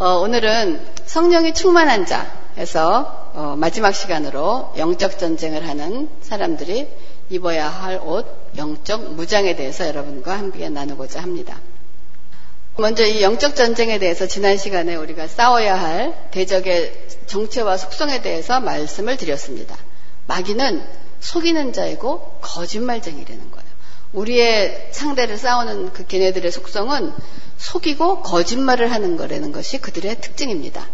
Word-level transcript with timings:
어, 0.00 0.14
오늘은 0.20 0.80
성령이 1.04 1.52
충만한 1.52 2.06
자에서 2.06 3.32
어, 3.34 3.54
마지막 3.58 3.92
시간으로 3.92 4.72
영적 4.78 5.18
전쟁을 5.18 5.68
하는 5.68 6.08
사람들이 6.22 6.88
입어야 7.28 7.68
할 7.68 8.00
옷, 8.02 8.24
영적 8.56 9.12
무장에 9.12 9.56
대해서 9.56 9.86
여러분과 9.86 10.38
함께 10.38 10.70
나누고자 10.70 11.20
합니다. 11.20 11.60
먼저 12.78 13.04
이 13.04 13.20
영적 13.20 13.54
전쟁에 13.54 13.98
대해서 13.98 14.26
지난 14.26 14.56
시간에 14.56 14.94
우리가 14.94 15.26
싸워야 15.26 15.78
할 15.78 16.30
대적의 16.30 17.08
정체와 17.26 17.76
속성에 17.76 18.22
대해서 18.22 18.58
말씀을 18.58 19.18
드렸습니다. 19.18 19.76
마귀는 20.28 20.82
속이는 21.20 21.74
자이고 21.74 22.38
거짓말쟁이라는 22.40 23.50
거예요. 23.50 23.70
우리의 24.14 24.88
상대를 24.92 25.36
싸우는 25.36 25.92
그 25.92 26.06
걔네들의 26.06 26.50
속성은 26.50 27.12
속이고 27.60 28.22
거짓말을 28.22 28.90
하는 28.90 29.16
거라는 29.16 29.52
것이 29.52 29.78
그들의 29.78 30.20
특징입니다. 30.20 30.88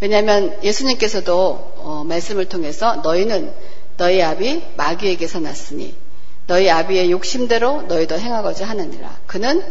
왜냐하면 0.00 0.62
예수님께서도 0.62 1.72
어, 1.76 2.04
말씀을 2.06 2.44
통해서 2.44 2.96
너희는 2.96 3.52
너희 3.96 4.22
아비 4.22 4.62
마귀에게서 4.76 5.40
났으니 5.40 5.94
너희 6.46 6.68
아비의 6.68 7.10
욕심대로 7.10 7.82
너희도 7.82 8.18
행하고자 8.18 8.66
하느니라. 8.68 9.18
그는 9.26 9.64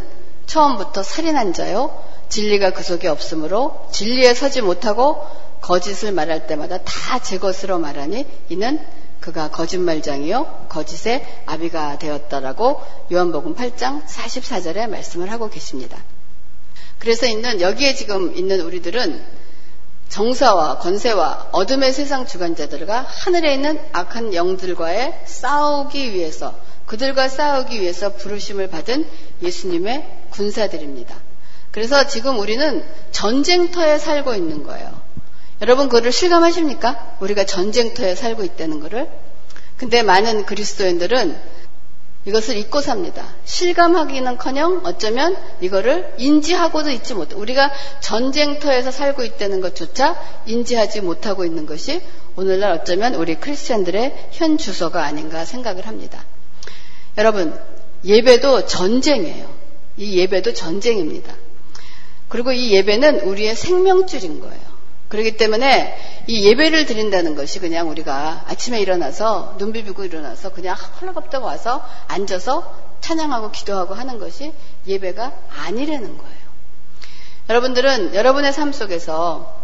처음부터 0.46 1.02
살인한 1.02 1.52
자요. 1.52 2.02
진리가 2.28 2.70
그 2.70 2.82
속에 2.82 3.06
없으므로 3.06 3.86
진리에 3.92 4.34
서지 4.34 4.60
못하고 4.60 5.24
거짓을 5.60 6.10
말할 6.12 6.46
때마다 6.46 6.78
다 6.78 7.20
제 7.20 7.38
것으로 7.38 7.78
말하니 7.78 8.26
이는 8.48 8.84
그가 9.20 9.50
거짓말장이요 9.50 10.66
거짓의 10.68 11.24
아비가 11.46 11.98
되었다라고 11.98 12.82
요한복음 13.12 13.54
8장 13.54 14.04
44절에 14.04 14.88
말씀을 14.90 15.30
하고 15.30 15.48
계십니다. 15.48 15.96
그래서 17.04 17.26
있는 17.26 17.60
여기에 17.60 17.96
지금 17.96 18.34
있는 18.34 18.62
우리들은 18.62 19.22
정사와 20.08 20.78
권세와 20.78 21.50
어둠의 21.52 21.92
세상 21.92 22.24
주관자들과 22.24 23.02
하늘에 23.06 23.52
있는 23.52 23.78
악한 23.92 24.32
영들과의 24.32 25.20
싸우기 25.26 26.14
위해서 26.14 26.58
그들과 26.86 27.28
싸우기 27.28 27.78
위해서 27.78 28.14
부르심을 28.14 28.68
받은 28.70 29.06
예수님의 29.42 30.08
군사들입니다. 30.30 31.14
그래서 31.72 32.06
지금 32.06 32.38
우리는 32.38 32.82
전쟁터에 33.10 33.98
살고 33.98 34.32
있는 34.32 34.62
거예요. 34.62 34.98
여러분 35.60 35.90
그거를 35.90 36.10
실감하십니까? 36.10 37.18
우리가 37.20 37.44
전쟁터에 37.44 38.14
살고 38.14 38.44
있다는 38.44 38.80
것을. 38.80 39.10
근데 39.76 40.02
많은 40.02 40.46
그리스도인들은 40.46 41.36
이것을 42.26 42.56
잊고 42.56 42.80
삽니다. 42.80 43.26
실감하기는커녕 43.44 44.80
어쩌면 44.84 45.36
이거를 45.60 46.14
인지하고도 46.16 46.90
있지 46.90 47.14
못. 47.14 47.34
우리가 47.34 47.70
전쟁터에서 48.00 48.90
살고 48.90 49.24
있다는 49.24 49.60
것조차 49.60 50.18
인지하지 50.46 51.02
못하고 51.02 51.44
있는 51.44 51.66
것이 51.66 52.00
오늘날 52.36 52.72
어쩌면 52.72 53.14
우리 53.14 53.34
크리스천들의 53.34 54.28
현 54.32 54.56
주소가 54.56 55.04
아닌가 55.04 55.44
생각을 55.44 55.86
합니다. 55.86 56.24
여러분 57.18 57.58
예배도 58.04 58.66
전쟁이에요. 58.66 59.52
이 59.96 60.18
예배도 60.18 60.54
전쟁입니다. 60.54 61.34
그리고 62.28 62.52
이 62.52 62.72
예배는 62.72 63.20
우리의 63.20 63.54
생명줄인 63.54 64.40
거예요. 64.40 64.73
그렇기 65.08 65.36
때문에 65.36 65.96
이 66.26 66.46
예배를 66.48 66.86
드린다는 66.86 67.34
것이 67.34 67.58
그냥 67.58 67.90
우리가 67.90 68.44
아침에 68.46 68.80
일어나서 68.80 69.56
눈 69.58 69.72
비비고 69.72 70.04
일어나서 70.04 70.52
그냥 70.52 70.74
헐렁겁다고 70.76 71.44
와서 71.46 71.84
앉아서 72.08 72.74
찬양하고 73.00 73.50
기도하고 73.50 73.94
하는 73.94 74.18
것이 74.18 74.52
예배가 74.86 75.32
아니라는 75.50 76.18
거예요. 76.18 76.44
여러분들은 77.50 78.14
여러분의 78.14 78.52
삶 78.52 78.72
속에서 78.72 79.62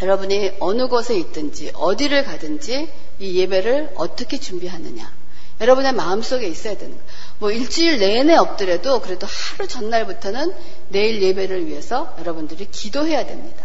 여러분이 0.00 0.52
어느 0.60 0.88
곳에 0.88 1.16
있든지 1.18 1.72
어디를 1.74 2.24
가든지 2.24 2.88
이 3.18 3.38
예배를 3.40 3.92
어떻게 3.96 4.38
준비하느냐. 4.38 5.12
여러분의 5.60 5.92
마음속에 5.92 6.46
있어야 6.48 6.76
되는 6.76 6.92
거예요. 6.92 7.08
뭐 7.38 7.50
일주일 7.50 7.98
내내 7.98 8.34
없더라도 8.34 9.00
그래도 9.00 9.26
하루 9.26 9.68
전날부터는 9.68 10.54
내일 10.88 11.22
예배를 11.22 11.66
위해서 11.66 12.14
여러분들이 12.18 12.68
기도해야 12.70 13.26
됩니다. 13.26 13.64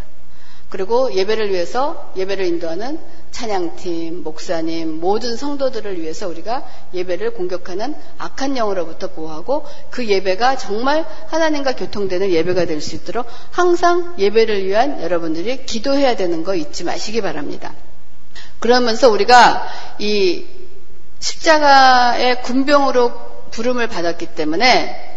그리고 0.70 1.14
예배를 1.14 1.52
위해서 1.52 2.12
예배를 2.18 2.46
인도하는 2.46 3.00
찬양팀, 3.32 4.24
목사님, 4.24 5.00
모든 5.00 5.38
성도들을 5.38 6.02
위해서 6.02 6.28
우리가 6.28 6.66
예배를 6.94 7.34
공격하는 7.34 7.96
악한 8.18 8.58
영으로부터 8.58 9.08
보호하고 9.12 9.66
그 9.92 10.08
예배가 10.08 10.58
정말 10.58 11.06
하나님과 11.28 11.76
교통되는 11.76 12.32
예배가 12.32 12.66
될 12.66 12.82
수 12.82 12.96
있도록 12.96 13.26
항상 13.52 14.16
예배를 14.18 14.66
위한 14.66 15.02
여러분들이 15.02 15.66
기도해야 15.66 16.16
되는 16.16 16.44
거 16.44 16.56
잊지 16.56 16.84
마시기 16.84 17.22
바랍니다. 17.22 17.74
그러면서 18.60 19.10
우리가 19.10 19.68
이 20.00 20.46
십자가의 21.20 22.42
군병으로 22.44 23.12
부름을 23.52 23.88
받았기 23.88 24.28
때문에 24.36 25.17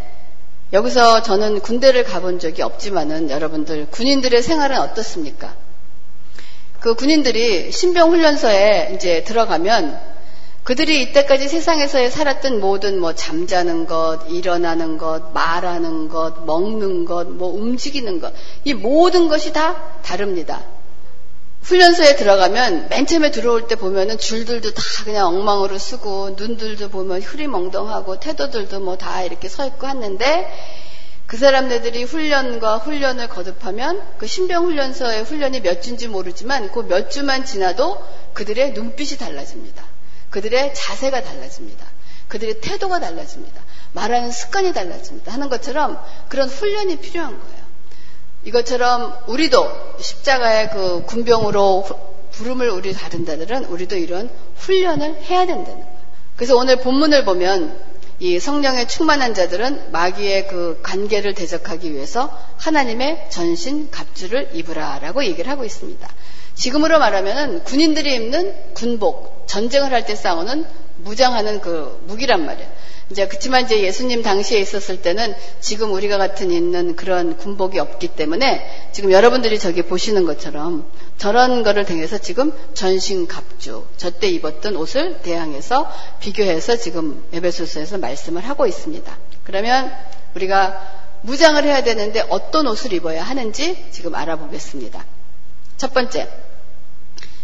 여기서 0.72 1.22
저는 1.22 1.60
군대를 1.60 2.04
가본 2.04 2.38
적이 2.38 2.62
없지만은 2.62 3.30
여러분들 3.30 3.88
군인들의 3.90 4.42
생활은 4.42 4.78
어떻습니까? 4.78 5.54
그 6.78 6.94
군인들이 6.94 7.72
신병훈련소에 7.72 8.92
이제 8.94 9.24
들어가면 9.24 10.00
그들이 10.62 11.02
이때까지 11.02 11.48
세상에서 11.48 12.08
살았던 12.08 12.60
모든 12.60 13.00
뭐 13.00 13.14
잠자는 13.14 13.86
것, 13.86 14.20
일어나는 14.28 14.98
것, 14.98 15.32
말하는 15.32 16.08
것, 16.08 16.44
먹는 16.44 17.04
것, 17.04 17.28
뭐 17.28 17.48
움직이는 17.48 18.20
것, 18.20 18.32
이 18.64 18.74
모든 18.74 19.28
것이 19.28 19.52
다 19.52 19.82
다릅니다. 20.02 20.62
훈련소에 21.62 22.16
들어가면 22.16 22.88
맨 22.88 23.06
처음에 23.06 23.30
들어올 23.30 23.68
때 23.68 23.76
보면은 23.76 24.18
줄들도 24.18 24.72
다 24.74 24.82
그냥 25.04 25.26
엉망으로 25.28 25.78
쓰고 25.78 26.30
눈들도 26.36 26.88
보면 26.88 27.22
흐리멍덩하고 27.22 28.18
태도들도 28.18 28.80
뭐 28.80 28.96
다 28.96 29.22
이렇게 29.22 29.48
서 29.48 29.66
있고 29.66 29.86
했는데 29.86 30.50
그 31.26 31.36
사람들이 31.36 32.02
훈련과 32.04 32.78
훈련을 32.78 33.28
거듭하면 33.28 34.02
그 34.18 34.26
신병 34.26 34.64
훈련소의 34.64 35.22
훈련이 35.24 35.60
몇 35.60 35.80
주인지 35.80 36.08
모르지만 36.08 36.72
그 36.72 36.82
몇 36.82 37.10
주만 37.10 37.44
지나도 37.44 38.04
그들의 38.32 38.72
눈빛이 38.72 39.16
달라집니다. 39.18 39.84
그들의 40.30 40.74
자세가 40.74 41.22
달라집니다. 41.22 41.86
그들의 42.28 42.60
태도가 42.60 42.98
달라집니다. 43.00 43.60
말하는 43.92 44.30
습관이 44.32 44.72
달라집니다. 44.72 45.32
하는 45.32 45.48
것처럼 45.48 46.02
그런 46.28 46.48
훈련이 46.48 46.96
필요한 46.96 47.38
거예요. 47.38 47.59
이것처럼 48.44 49.16
우리도 49.26 49.96
십자가의 50.00 50.70
그 50.70 51.04
군병으로 51.06 51.86
부름을 52.32 52.70
우리 52.70 52.92
받은 52.92 53.26
자들은 53.26 53.66
우리도 53.66 53.96
이런 53.96 54.30
훈련을 54.56 55.22
해야 55.22 55.46
된다는 55.46 55.80
거예요. 55.80 56.00
그래서 56.36 56.56
오늘 56.56 56.76
본문을 56.76 57.24
보면 57.24 57.90
이 58.18 58.38
성령에 58.38 58.86
충만한 58.86 59.34
자들은 59.34 59.92
마귀의 59.92 60.48
그 60.48 60.80
관계를 60.82 61.34
대적하기 61.34 61.92
위해서 61.92 62.30
하나님의 62.58 63.26
전신 63.30 63.90
갑주를 63.90 64.50
입으라라고 64.54 65.24
얘기를 65.24 65.50
하고 65.50 65.64
있습니다. 65.64 66.08
지금으로 66.54 66.98
말하면은 66.98 67.64
군인들이 67.64 68.14
입는 68.14 68.74
군복, 68.74 69.44
전쟁을 69.46 69.92
할 69.92 70.04
때 70.04 70.14
싸우는 70.14 70.66
무장하는 70.98 71.60
그 71.60 72.02
무기란 72.06 72.44
말이에요. 72.44 72.68
이제 73.10 73.26
그렇지만 73.26 73.64
이제 73.64 73.82
예수님 73.82 74.22
당시에 74.22 74.60
있었을 74.60 75.02
때는 75.02 75.34
지금 75.60 75.92
우리가 75.92 76.16
같은 76.16 76.52
있는 76.52 76.94
그런 76.94 77.36
군복이 77.36 77.80
없기 77.80 78.08
때문에 78.08 78.64
지금 78.92 79.10
여러분들이 79.10 79.58
저기 79.58 79.82
보시는 79.82 80.24
것처럼 80.26 80.88
저런 81.18 81.64
거를 81.64 81.84
통해서 81.84 82.18
지금 82.18 82.52
전신 82.72 83.26
갑주 83.26 83.84
저때 83.96 84.28
입었던 84.28 84.76
옷을 84.76 85.22
대항해서 85.22 85.90
비교해서 86.20 86.76
지금 86.76 87.24
에베소서에서 87.32 87.98
말씀을 87.98 88.42
하고 88.48 88.66
있습니다. 88.66 89.18
그러면 89.42 89.92
우리가 90.36 91.00
무장을 91.22 91.62
해야 91.64 91.82
되는데 91.82 92.24
어떤 92.28 92.68
옷을 92.68 92.92
입어야 92.92 93.24
하는지 93.24 93.84
지금 93.90 94.14
알아보겠습니다. 94.14 95.04
첫 95.76 95.92
번째 95.92 96.28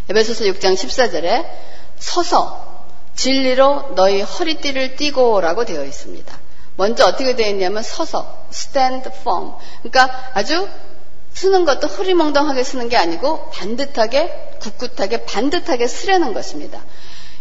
에베소서 0.09 0.45
6장 0.45 0.75
14절에 0.75 1.45
서서 1.99 2.66
진리로 3.17 3.95
너희 3.97 4.21
허리띠를 4.21 4.97
띠고라고 4.97 5.65
되어 5.65 5.85
있습니다. 5.85 6.39
먼저 6.77 7.07
어떻게 7.07 7.35
되어 7.35 7.49
있냐면 7.49 7.83
서서 7.83 8.47
stand 8.53 9.09
firm. 9.21 9.53
그러니까 9.83 10.31
아주 10.35 10.69
쓰는 11.33 11.65
것도 11.65 11.87
흐리멍덩하게 11.87 12.63
쓰는 12.63 12.89
게 12.89 12.97
아니고 12.97 13.51
반듯하게 13.51 14.59
굳굳하게 14.61 15.25
반듯하게 15.25 15.87
쓰려는 15.87 16.33
것입니다. 16.33 16.83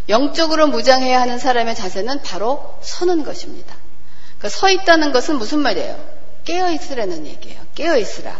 영적으로 0.08 0.66
무장해야 0.68 1.20
하는 1.20 1.38
사람의 1.38 1.74
자세는 1.74 2.22
바로 2.22 2.76
서는 2.80 3.24
것입니다. 3.24 3.74
그러니까 4.38 4.48
서 4.48 4.70
있다는 4.70 5.12
것은 5.12 5.36
무슨 5.36 5.60
말이에요? 5.60 5.98
깨어 6.44 6.70
있으라는 6.72 7.26
얘기예요. 7.26 7.60
깨어 7.74 7.96
있으라. 7.98 8.38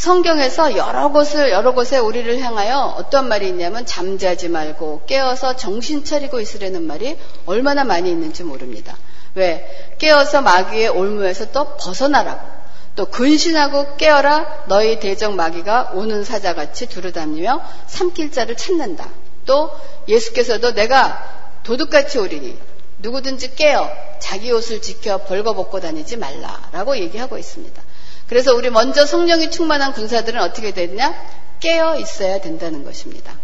성경에서 0.00 0.78
여러 0.78 1.10
곳을 1.10 1.50
여러 1.50 1.74
곳에 1.74 1.98
우리를 1.98 2.40
향하여 2.40 2.94
어떤 2.96 3.28
말이 3.28 3.48
있냐면 3.48 3.84
잠자지 3.84 4.48
말고 4.48 5.02
깨어서 5.04 5.56
정신 5.56 6.04
차리고 6.04 6.40
있으라는 6.40 6.86
말이 6.86 7.18
얼마나 7.44 7.84
많이 7.84 8.10
있는지 8.10 8.42
모릅니다. 8.42 8.96
왜? 9.34 9.94
깨어서 9.98 10.40
마귀의 10.40 10.88
올무에서 10.88 11.52
또 11.52 11.76
벗어나라고. 11.76 12.40
또 12.96 13.10
근신하고 13.10 13.96
깨어라 13.98 14.64
너희 14.68 14.98
대적 15.00 15.34
마귀가 15.34 15.90
오는 15.92 16.24
사자같이 16.24 16.88
두루다니며 16.88 17.62
삼킬 17.86 18.32
자를 18.32 18.56
찾는다. 18.56 19.06
또 19.44 19.70
예수께서도 20.08 20.72
내가 20.72 21.60
도둑같이 21.62 22.18
오리니 22.18 22.56
누구든지 23.00 23.54
깨어 23.54 23.90
자기 24.18 24.50
옷을 24.50 24.80
지켜 24.80 25.18
벌거벗고 25.24 25.78
다니지 25.80 26.16
말라라고 26.16 26.96
얘기하고 26.96 27.36
있습니다. 27.36 27.82
그래서 28.30 28.54
우리 28.54 28.70
먼저 28.70 29.04
성령이 29.06 29.50
충만한 29.50 29.92
군사들은 29.92 30.40
어떻게 30.40 30.70
되느냐? 30.70 31.20
깨어 31.58 31.98
있어야 31.98 32.40
된다는 32.40 32.84
것입니다. 32.84 33.36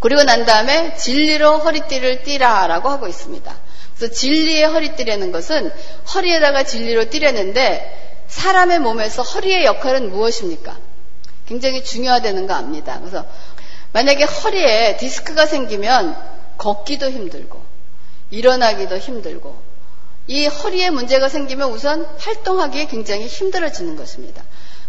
그리고 0.00 0.24
난 0.24 0.44
다음에 0.44 0.96
진리로 0.96 1.58
허리띠를 1.58 2.24
띠라라고 2.24 2.88
하고 2.88 3.06
있습니다. 3.06 3.56
그래서 3.94 4.12
진리의 4.12 4.64
허리띠라는 4.64 5.30
것은 5.30 5.70
허리에다가 6.12 6.64
진리로 6.64 7.10
띠려는데 7.10 8.24
사람의 8.26 8.80
몸에서 8.80 9.22
허리의 9.22 9.64
역할은 9.64 10.10
무엇입니까? 10.10 10.76
굉장히 11.46 11.84
중요하다는 11.84 12.48
거 12.48 12.54
압니다. 12.54 12.98
그래서 12.98 13.24
만약에 13.92 14.24
허리에 14.24 14.96
디스크가 14.96 15.46
생기면 15.46 16.16
걷기도 16.58 17.08
힘들고 17.08 17.62
일어나기도 18.30 18.98
힘들고 18.98 19.69
이 20.26 20.46
허리에 20.46 20.90
문제가 20.90 21.28
생기면 21.28 21.70
우선 21.70 22.04
활동하기에 22.18 22.86
굉장히 22.86 23.26
힘들어지는 23.26 23.96
것입니다. 23.96 24.42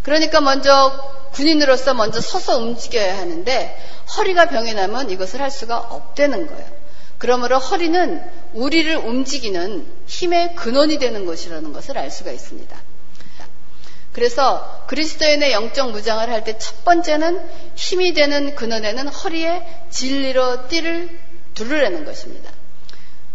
그러니까 0.03 0.41
먼저 0.41 1.29
군인으로서 1.33 1.93
먼저 1.93 2.19
서서 2.21 2.57
움직여야 2.57 3.17
하는데 3.17 3.77
허리가 4.17 4.45
병이 4.49 4.73
나면 4.73 5.09
이것을 5.09 5.41
할 5.41 5.51
수가 5.51 5.77
없다는 5.77 6.47
거예요. 6.47 6.81
그러므로 7.17 7.59
허리는 7.59 8.21
우리를 8.53 8.95
움직이는 8.97 9.85
힘의 10.07 10.55
근원이 10.55 10.97
되는 10.97 11.25
것이라는 11.25 11.71
것을 11.71 11.97
알 11.97 12.09
수가 12.09 12.31
있습니다. 12.31 12.75
그래서 14.11 14.83
그리스도인의 14.87 15.53
영적 15.53 15.91
무장을 15.91 16.29
할 16.29 16.43
때 16.43 16.57
첫 16.57 16.83
번째는 16.83 17.39
힘이 17.75 18.13
되는 18.13 18.55
근원에는 18.55 19.07
허리에 19.07 19.61
진리로 19.89 20.67
띠를 20.67 21.17
두르라는 21.53 22.03
것입니다. 22.05 22.51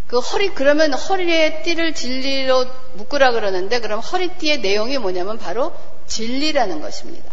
그 0.06 0.18
허리 0.18 0.50
그러면 0.54 0.92
허리에 0.92 1.62
띠를 1.62 1.94
진리로 1.94 2.66
묶으라 2.94 3.32
그러는데 3.32 3.80
그럼 3.80 4.00
허리띠의 4.00 4.60
내용이 4.60 4.98
뭐냐면 4.98 5.38
바로 5.38 5.74
진리라는 6.06 6.80
것입니다. 6.80 7.32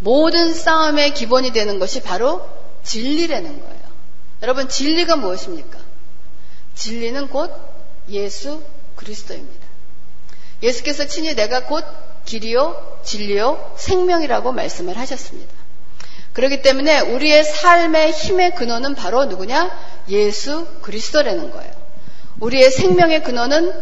모든 0.00 0.52
싸움의 0.52 1.14
기본이 1.14 1.52
되는 1.52 1.78
것이 1.78 2.02
바로 2.02 2.48
진리라는 2.82 3.60
거예요. 3.60 3.82
여러분 4.42 4.68
진리가 4.68 5.16
무엇입니까? 5.16 5.78
진리는 6.74 7.28
곧 7.28 7.52
예수 8.08 8.62
그리스도입니다. 8.96 9.66
예수께서 10.62 11.06
친히 11.06 11.34
내가 11.34 11.66
곧 11.66 11.84
길이요 12.24 13.00
진리요 13.04 13.74
생명이라고 13.76 14.52
말씀을 14.52 14.96
하셨습니다. 14.96 15.57
그렇기 16.38 16.62
때문에 16.62 17.00
우리의 17.00 17.42
삶의 17.42 18.12
힘의 18.12 18.54
근원은 18.54 18.94
바로 18.94 19.24
누구냐? 19.24 19.76
예수 20.08 20.68
그리스도라는 20.82 21.50
거예요. 21.50 21.72
우리의 22.38 22.70
생명의 22.70 23.24
근원은 23.24 23.72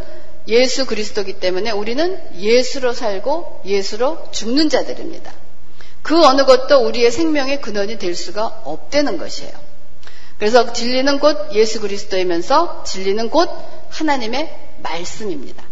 예수 0.49 0.87
그리스도기 0.87 1.35
때문에 1.35 1.71
우리는 1.73 2.19
예수로 2.35 2.95
살고 2.95 3.61
예수로 3.67 4.29
죽는 4.31 4.71
자들입니다. 4.71 5.35
그 6.01 6.25
어느 6.25 6.47
것도 6.47 6.79
우리의 6.79 7.11
생명의 7.11 7.61
근원이 7.61 7.99
될 7.99 8.15
수가 8.15 8.63
없다는 8.65 9.19
것이에요. 9.19 9.53
그래서 10.39 10.73
진리는 10.73 11.19
곧 11.19 11.53
예수 11.53 11.83
그리스도이면서 11.83 12.85
진리는 12.85 13.29
곧 13.29 13.51
하나님의 13.91 14.51
말씀입니다. 14.83 15.63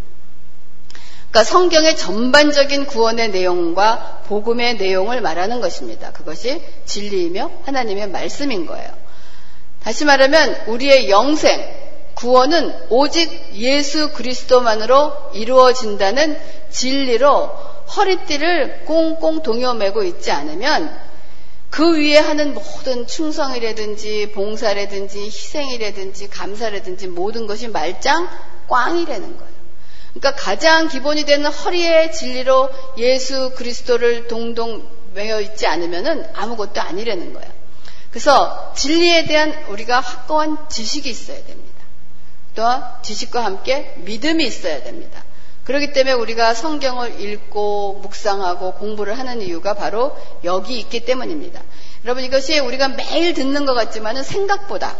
그러니까 1.35 1.51
성경의 1.51 1.97
전반적인 1.97 2.87
구원의 2.87 3.31
내용과 3.31 4.23
복음의 4.29 4.77
내용을 4.77 5.21
말하는 5.21 5.61
것입니다. 5.61 6.13
그것이 6.13 6.63
진리이며 6.85 7.51
하나님의 7.65 8.09
말씀인 8.11 8.67
거예요. 8.67 8.89
다시 9.83 10.05
말하면 10.05 10.67
우리의 10.69 11.11
영생, 11.11 11.61
구원은 12.15 12.73
오직 12.89 13.51
예수 13.55 14.13
그리스도만으로 14.13 15.33
이루어진다는 15.35 16.39
진리로 16.71 17.51
허리띠를 17.97 18.85
꽁꽁 18.85 19.43
동여매고 19.43 20.05
있지 20.05 20.31
않으면 20.31 20.97
그 21.69 21.97
위에 21.99 22.17
하는 22.17 22.55
모든 22.55 23.09
충성이라든지 23.09 24.31
봉사라든지 24.31 25.25
희생이라든지 25.25 26.29
감사라든지 26.29 27.09
모든 27.09 27.49
것이 27.49 27.67
말짱 27.67 28.29
꽝이라는 28.69 29.37
거예요. 29.37 29.54
그러니까 30.15 30.43
가장 30.43 30.89
기본이 30.89 31.25
되는 31.25 31.51
허리의 31.51 32.13
진리로 32.13 32.71
예수 32.99 33.51
그리스도를 33.57 34.29
동동 34.29 34.89
매여 35.15 35.41
있지 35.41 35.67
않으면 35.67 36.31
아무것도 36.35 36.81
아니라는 36.81 37.33
거예요. 37.35 37.51
그래서 38.11 38.73
진리에 38.77 39.25
대한 39.25 39.53
우리가 39.69 39.99
확고한 40.01 40.69
지식이 40.69 41.11
있어야 41.11 41.45
됩니다. 41.45 41.75
또 42.55 42.63
지식과 43.03 43.45
함께 43.45 43.95
믿음이 43.99 44.45
있어야 44.47 44.85
됩니다. 44.85 45.25
그렇기 45.65 45.93
때문에 45.93 46.13
우리가 46.13 46.55
성경을 46.55 47.21
읽고 47.21 48.01
묵상하고 48.03 48.75
공부를 48.75 49.19
하는 49.19 49.43
이유가 49.43 49.75
바로 49.75 50.17
여기 50.45 50.79
있기 50.79 51.05
때문입니다. 51.05 51.61
여러분 52.05 52.23
이것이 52.23 52.59
우리가 52.61 52.89
매일 52.89 53.35
듣는 53.35 53.65
것 53.67 53.75
같지만 53.75 54.23
생각보다 54.23 54.95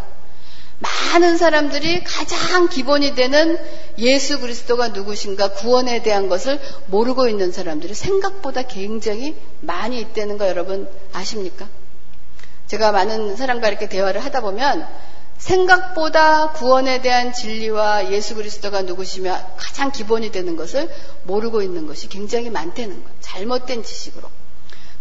많은 0.79 1.37
사람들이 1.37 2.03
가장 2.05 2.69
기본이 2.69 3.15
되는 3.15 3.59
예수 3.99 4.41
그리스도가 4.41 4.89
누구신가 4.89 5.53
구원에 5.53 6.03
대한 6.03 6.29
것을 6.29 6.61
모르고 6.87 7.29
있는 7.29 7.53
사람들이 7.53 7.95
생각보다 7.95 8.63
굉장히 8.63 9.37
많이 9.61 10.01
있다는 10.01 10.39
거 10.39 10.49
여러분 10.49 10.89
아십니까? 11.13 11.69
제가 12.67 12.93
많은 12.93 13.37
사람과 13.37 13.69
이렇게 13.69 13.89
대화를 13.89 14.25
하다 14.25 14.41
보면 14.41 14.87
생각보다 15.39 16.53
구원에 16.53 17.03
대한 17.03 17.33
진리와 17.33 18.11
예수 18.13 18.35
그리스도가 18.35 18.83
누구시며 18.83 19.39
가장 19.57 19.93
기본이 19.93 20.33
되는 20.33 20.57
것을 20.57 20.91
모르고 21.25 21.63
있는 21.63 21.87
것이 21.87 22.09
굉장히 22.09 22.51
많다는 22.51 23.05
거예요. 23.05 23.17
잘못된 23.21 23.83
지식으로. 23.83 24.29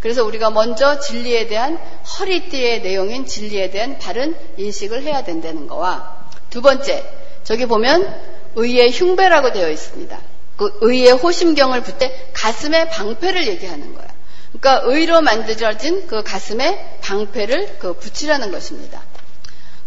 그래서 0.04 0.22
우리가 0.22 0.50
먼저 0.50 1.00
진리에 1.00 1.46
대한 1.46 1.78
허리띠의 2.18 2.82
내용인 2.82 3.24
진리에 3.24 3.70
대한 3.70 3.98
바른 3.98 4.36
인식을 4.58 5.02
해야 5.02 5.24
된다는 5.24 5.66
거와 5.66 6.26
두 6.50 6.60
번째, 6.60 7.10
저기 7.42 7.64
보면 7.64 8.14
의의 8.54 8.90
흉배라고 8.92 9.52
되어 9.52 9.70
있습니다. 9.70 10.20
그 10.58 10.78
의의 10.82 11.12
호심경을 11.12 11.84
붙때 11.84 12.28
가슴에 12.34 12.90
방패를 12.90 13.46
얘기하는 13.46 13.94
거예요. 13.94 14.08
그러니까 14.52 14.82
의로 14.92 15.22
만들어진 15.22 16.06
그 16.06 16.22
가슴에 16.22 16.98
방패를 17.00 17.78
그 17.78 17.94
붙이라는 17.94 18.50
것입니다. 18.52 19.00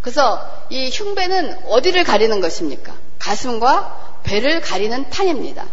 그래서 0.02 0.66
이 0.72 0.90
흉배는 0.90 1.66
어디를 1.68 2.04
가리는 2.04 2.42
것입니까? 2.42 2.96
가슴과 3.20 4.22
배를 4.24 4.62
가리는 4.62 5.12
판입니다. 5.12 5.68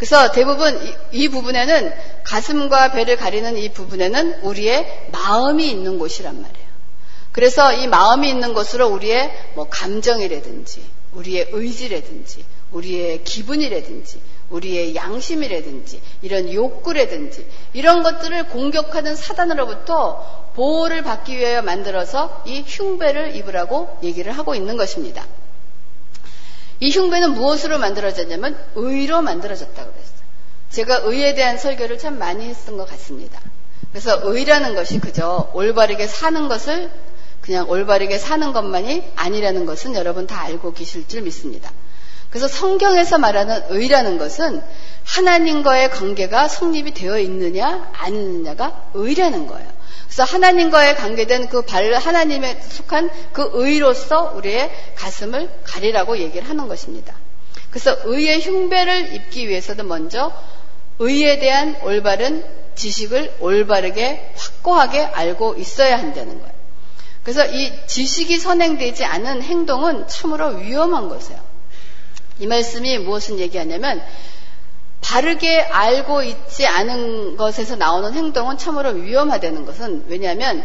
그래서 0.00 0.32
대부분 0.32 0.82
이, 0.82 0.94
이, 1.12 1.28
부분에는 1.28 1.92
가슴과 2.24 2.92
배를 2.92 3.18
가리는 3.18 3.58
이 3.58 3.68
부분에는 3.68 4.40
우리의 4.44 5.08
마음이 5.12 5.70
있는 5.70 5.98
곳이란 5.98 6.40
말이에요. 6.40 6.66
그래서 7.32 7.74
이 7.74 7.86
마음이 7.86 8.26
있는 8.26 8.54
곳으로 8.54 8.88
우리의 8.88 9.30
뭐 9.54 9.68
감정이라든지 9.68 10.82
우리의 11.12 11.48
의지라든지 11.52 12.46
우리의 12.72 13.24
기분이라든지 13.24 14.22
우리의 14.48 14.94
양심이라든지 14.94 16.00
이런 16.22 16.50
욕구라든지 16.50 17.46
이런 17.74 18.02
것들을 18.02 18.48
공격하는 18.48 19.14
사단으로부터 19.14 20.52
보호를 20.54 21.02
받기 21.02 21.36
위하여 21.36 21.60
만들어서 21.60 22.42
이 22.46 22.64
흉배를 22.66 23.36
입으라고 23.36 23.98
얘기를 24.02 24.32
하고 24.32 24.54
있는 24.54 24.78
것입니다. 24.78 25.26
이 26.80 26.90
흉배는 26.90 27.34
무엇으로 27.34 27.78
만들어졌냐면 27.78 28.56
의로 28.74 29.22
만들어졌다고 29.22 29.92
그랬어요. 29.92 30.20
제가 30.70 31.00
의에 31.04 31.34
대한 31.34 31.58
설교를 31.58 31.98
참 31.98 32.18
많이 32.18 32.46
했던 32.46 32.76
것 32.76 32.88
같습니다. 32.88 33.40
그래서 33.90 34.20
의라는 34.22 34.74
것이 34.74 34.98
그저 34.98 35.50
올바르게 35.52 36.06
사는 36.06 36.48
것을 36.48 36.90
그냥 37.40 37.68
올바르게 37.68 38.18
사는 38.18 38.52
것만이 38.52 39.12
아니라는 39.16 39.66
것은 39.66 39.94
여러분 39.94 40.26
다 40.26 40.40
알고 40.42 40.72
계실 40.72 41.06
줄 41.08 41.22
믿습니다. 41.22 41.70
그래서 42.30 42.46
성경에서 42.46 43.18
말하는 43.18 43.62
의라는 43.70 44.18
것은 44.18 44.62
하나님과의 45.04 45.90
관계가 45.90 46.46
성립이 46.46 46.94
되어 46.94 47.18
있느냐 47.18 47.90
아니느냐가 47.92 48.90
의라는 48.94 49.48
거예요. 49.48 49.79
그래서 50.10 50.24
하나님과의 50.24 50.96
관계된 50.96 51.48
그 51.48 51.62
발, 51.62 51.94
하나님에 51.94 52.60
속한 52.60 53.10
그 53.32 53.48
의로서 53.52 54.32
우리의 54.34 54.68
가슴을 54.96 55.48
가리라고 55.62 56.18
얘기를 56.18 56.48
하는 56.48 56.66
것입니다. 56.66 57.14
그래서 57.70 57.96
의의 58.02 58.42
흉배를 58.42 59.14
입기 59.14 59.48
위해서도 59.48 59.84
먼저 59.84 60.32
의에 60.98 61.38
대한 61.38 61.76
올바른 61.84 62.44
지식을 62.74 63.36
올바르게 63.38 64.32
확고하게 64.36 65.00
알고 65.00 65.54
있어야 65.54 65.96
한다는 65.96 66.40
거예요. 66.40 66.54
그래서 67.22 67.46
이 67.46 67.72
지식이 67.86 68.36
선행되지 68.36 69.04
않은 69.04 69.42
행동은 69.42 70.08
참으로 70.08 70.48
위험한 70.56 71.08
것이에요. 71.08 71.38
이 72.40 72.48
말씀이 72.48 72.98
무엇을 72.98 73.38
얘기하냐면 73.38 74.02
바르게 75.10 75.62
알고 75.62 76.22
있지 76.22 76.68
않은 76.68 77.36
것에서 77.36 77.74
나오는 77.74 78.14
행동은 78.14 78.58
참으로 78.58 78.90
위험하다는 78.90 79.66
것은 79.66 80.04
왜냐하면 80.06 80.64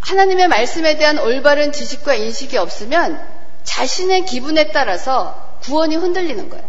하나님의 0.00 0.48
말씀에 0.48 0.96
대한 0.96 1.18
올바른 1.18 1.70
지식과 1.70 2.14
인식이 2.14 2.56
없으면 2.56 3.20
자신의 3.64 4.24
기분에 4.24 4.72
따라서 4.72 5.58
구원이 5.64 5.96
흔들리는 5.96 6.48
거예요. 6.48 6.64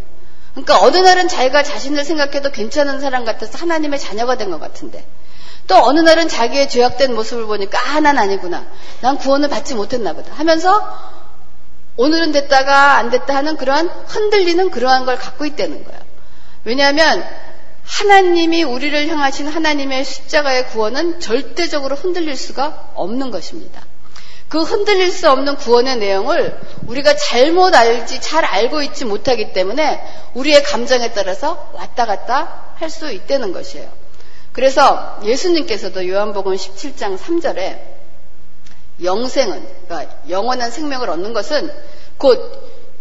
그러니까 0.52 0.82
어느 0.82 0.98
날은 0.98 1.30
자기가 1.30 1.64
자신을 1.64 2.04
생각해도 2.04 2.52
괜찮은 2.52 3.00
사람 3.00 3.24
같아서 3.24 3.58
하나님의 3.58 3.98
자녀가 4.00 4.36
된 4.36 4.52
것 4.52 4.60
같은데 4.60 5.06
또 5.68 5.78
어느 5.78 6.02
날은 6.02 6.28
자기의 6.28 6.68
죄악된 6.68 7.16
모습을 7.16 7.46
보니까 7.46 7.80
아, 7.80 8.02
난 8.02 8.18
아니구나. 8.18 8.66
난 9.00 9.18
구원을 9.18 9.48
받지 9.48 9.74
못했나 9.74 10.12
보다 10.12 10.34
하면서 10.34 11.25
오늘은 11.98 12.32
됐다가 12.32 12.98
안 12.98 13.10
됐다 13.10 13.36
하는 13.36 13.56
그러한 13.58 13.88
흔들리는 14.08 14.70
그러한 14.70 15.06
걸 15.06 15.18
갖고 15.18 15.46
있다는 15.46 15.84
거예요. 15.84 16.02
왜냐하면 16.64 17.26
하나님이 17.86 18.64
우리를 18.64 19.08
향하신 19.08 19.48
하나님의 19.48 20.04
십자가의 20.04 20.68
구원은 20.70 21.20
절대적으로 21.20 21.96
흔들릴 21.96 22.36
수가 22.36 22.92
없는 22.96 23.32
것입니다. 23.32 23.82
그 24.50 24.62
흔들릴 24.62 25.12
수 25.12 25.30
없는 25.30 25.56
구원의 25.56 25.98
내용을 25.98 26.60
우리가 26.88 27.16
잘못 27.16 27.74
알지, 27.74 28.22
잘 28.22 28.46
알고 28.46 28.82
있지 28.84 29.06
못하기 29.06 29.54
때문에 29.54 30.02
우리의 30.34 30.64
감정에 30.64 31.14
따라서 31.14 31.70
왔다 31.74 32.06
갔다 32.06 32.74
할 32.76 32.90
수 32.90 33.12
있다는 33.12 33.54
것이에요. 33.54 33.90
그래서 34.52 35.20
예수님께서도 35.24 36.08
요한복음 36.08 36.54
17장 36.54 37.18
3절에 37.18 37.95
영생은, 39.02 39.68
그러니까 39.88 40.16
영원한 40.30 40.72
생명을 40.72 41.10
얻는 41.10 41.34
것은 41.34 41.72
곧 42.18 42.40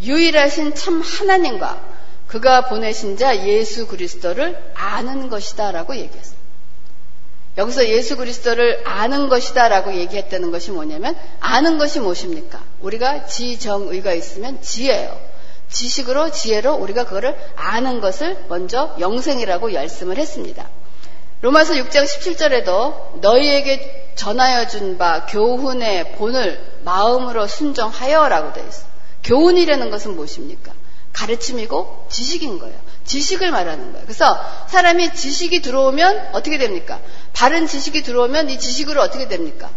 유일하신 0.01 0.75
참 0.75 1.01
하나님과 1.01 1.81
그가 2.27 2.69
보내신 2.69 3.17
자 3.17 3.47
예수 3.47 3.87
그리스도를 3.87 4.61
아는 4.75 5.29
것이다라고 5.29 5.97
얘기했어요. 5.97 6.45
여기서 7.57 7.89
예수 7.89 8.17
그리스도를 8.17 8.83
아는 8.85 9.29
것이다라고 9.29 9.95
얘기했다는 9.95 10.51
것이 10.51 10.73
뭐냐면 10.73 11.17
아는 11.39 11.79
것이 11.79 12.01
무엇입니까? 12.01 12.61
우리가 12.81 13.27
지정의가 13.27 14.13
있으면 14.13 14.61
지혜예요. 14.61 15.17
지식으로 15.69 16.31
지혜로 16.31 16.75
우리가 16.75 17.05
그거를 17.05 17.37
아는 17.55 18.01
것을 18.01 18.37
먼저 18.49 18.97
영생이라고 18.99 19.71
말씀을 19.71 20.19
했습니다. 20.19 20.69
로마서 21.45 21.75
6장 21.75 22.07
17절에도 22.07 23.21
너희에게 23.21 24.13
전하여 24.17 24.67
준 24.67 24.97
바 24.97 25.27
교훈의 25.27 26.13
본을 26.13 26.79
마음으로 26.85 27.47
순정하여라고 27.47 28.55
되어 28.55 28.67
있어요. 28.67 28.87
교훈이라는 29.25 29.91
것은 29.91 30.17
무엇입니까? 30.17 30.73
가르침이고 31.13 32.07
지식인 32.11 32.59
거예요. 32.61 32.75
지식을 33.05 33.51
말하는 33.51 33.93
거예요. 33.93 34.07
그래서 34.07 34.41
사람이 34.69 35.13
지식이 35.15 35.61
들어오면 35.61 36.31
어떻게 36.33 36.57
됩니까? 36.57 36.99
바른 37.35 37.67
지식이 37.67 38.03
들어오면 38.05 38.49
이 38.49 38.59
지식으로 38.59 39.03
어떻게 39.03 39.29
됩니까? 39.29 39.69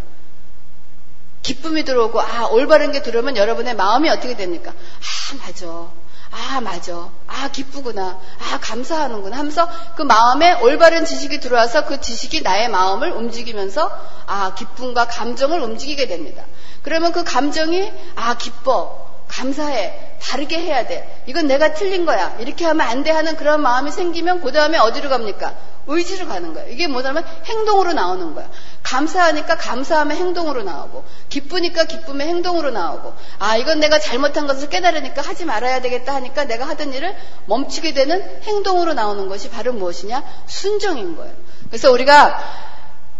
기쁨이 1.41 1.83
들어오고 1.83 2.21
아 2.21 2.45
올바른 2.47 2.93
게 2.93 3.01
들어오면 3.01 3.35
여러분의 3.35 3.75
마음이 3.75 4.09
어떻게 4.09 4.37
됩니까? 4.37 4.71
아 4.71 5.35
맞아. 5.45 5.89
아, 6.31 6.61
맞아. 6.61 7.09
아, 7.27 7.49
기쁘구나. 7.49 8.19
아, 8.39 8.59
감사하는구나 8.59 9.37
하면서 9.37 9.69
그 9.95 10.01
마음에 10.01 10.53
올바른 10.61 11.05
지식이 11.05 11.39
들어와서 11.39 11.85
그 11.85 12.01
지식이 12.01 12.41
나의 12.41 12.69
마음을 12.69 13.11
움직이면서 13.11 13.91
아, 14.25 14.53
기쁨과 14.55 15.07
감정을 15.07 15.61
움직이게 15.61 16.07
됩니다. 16.07 16.43
그러면 16.83 17.11
그 17.11 17.23
감정이 17.23 17.91
아, 18.15 18.37
기뻐. 18.37 19.06
감사해. 19.27 20.17
다르게 20.21 20.59
해야 20.59 20.87
돼. 20.87 21.23
이건 21.25 21.47
내가 21.47 21.73
틀린 21.73 22.05
거야. 22.05 22.35
이렇게 22.39 22.65
하면 22.65 22.87
안 22.87 23.03
돼 23.03 23.11
하는 23.11 23.35
그런 23.35 23.61
마음이 23.61 23.91
생기면 23.91 24.41
그 24.41 24.51
다음에 24.51 24.77
어디로 24.77 25.09
갑니까? 25.09 25.53
의지로 25.89 26.27
가는 26.27 26.53
거예요. 26.53 26.69
이게 26.69 26.87
뭐냐면 26.87 27.23
행동으로 27.45 27.93
나오는 27.93 28.35
거야. 28.35 28.49
감사하니까 28.83 29.55
감사하면 29.55 30.17
행동으로 30.17 30.63
나오고, 30.63 31.05
기쁘니까 31.29 31.85
기쁨의 31.85 32.27
행동으로 32.27 32.71
나오고, 32.71 33.13
아, 33.39 33.55
이건 33.55 33.79
내가 33.79 33.97
잘못한 33.97 34.47
것을 34.47 34.69
깨달으니까 34.69 35.21
하지 35.21 35.45
말아야 35.45 35.81
되겠다 35.81 36.13
하니까 36.15 36.43
내가 36.43 36.67
하던 36.67 36.93
일을 36.93 37.15
멈추게 37.45 37.93
되는 37.93 38.21
행동으로 38.43 38.93
나오는 38.95 39.29
것이 39.29 39.49
바로 39.49 39.71
무엇이냐? 39.71 40.23
순종인 40.45 41.15
거예요. 41.15 41.33
그래서 41.69 41.91
우리가 41.91 42.37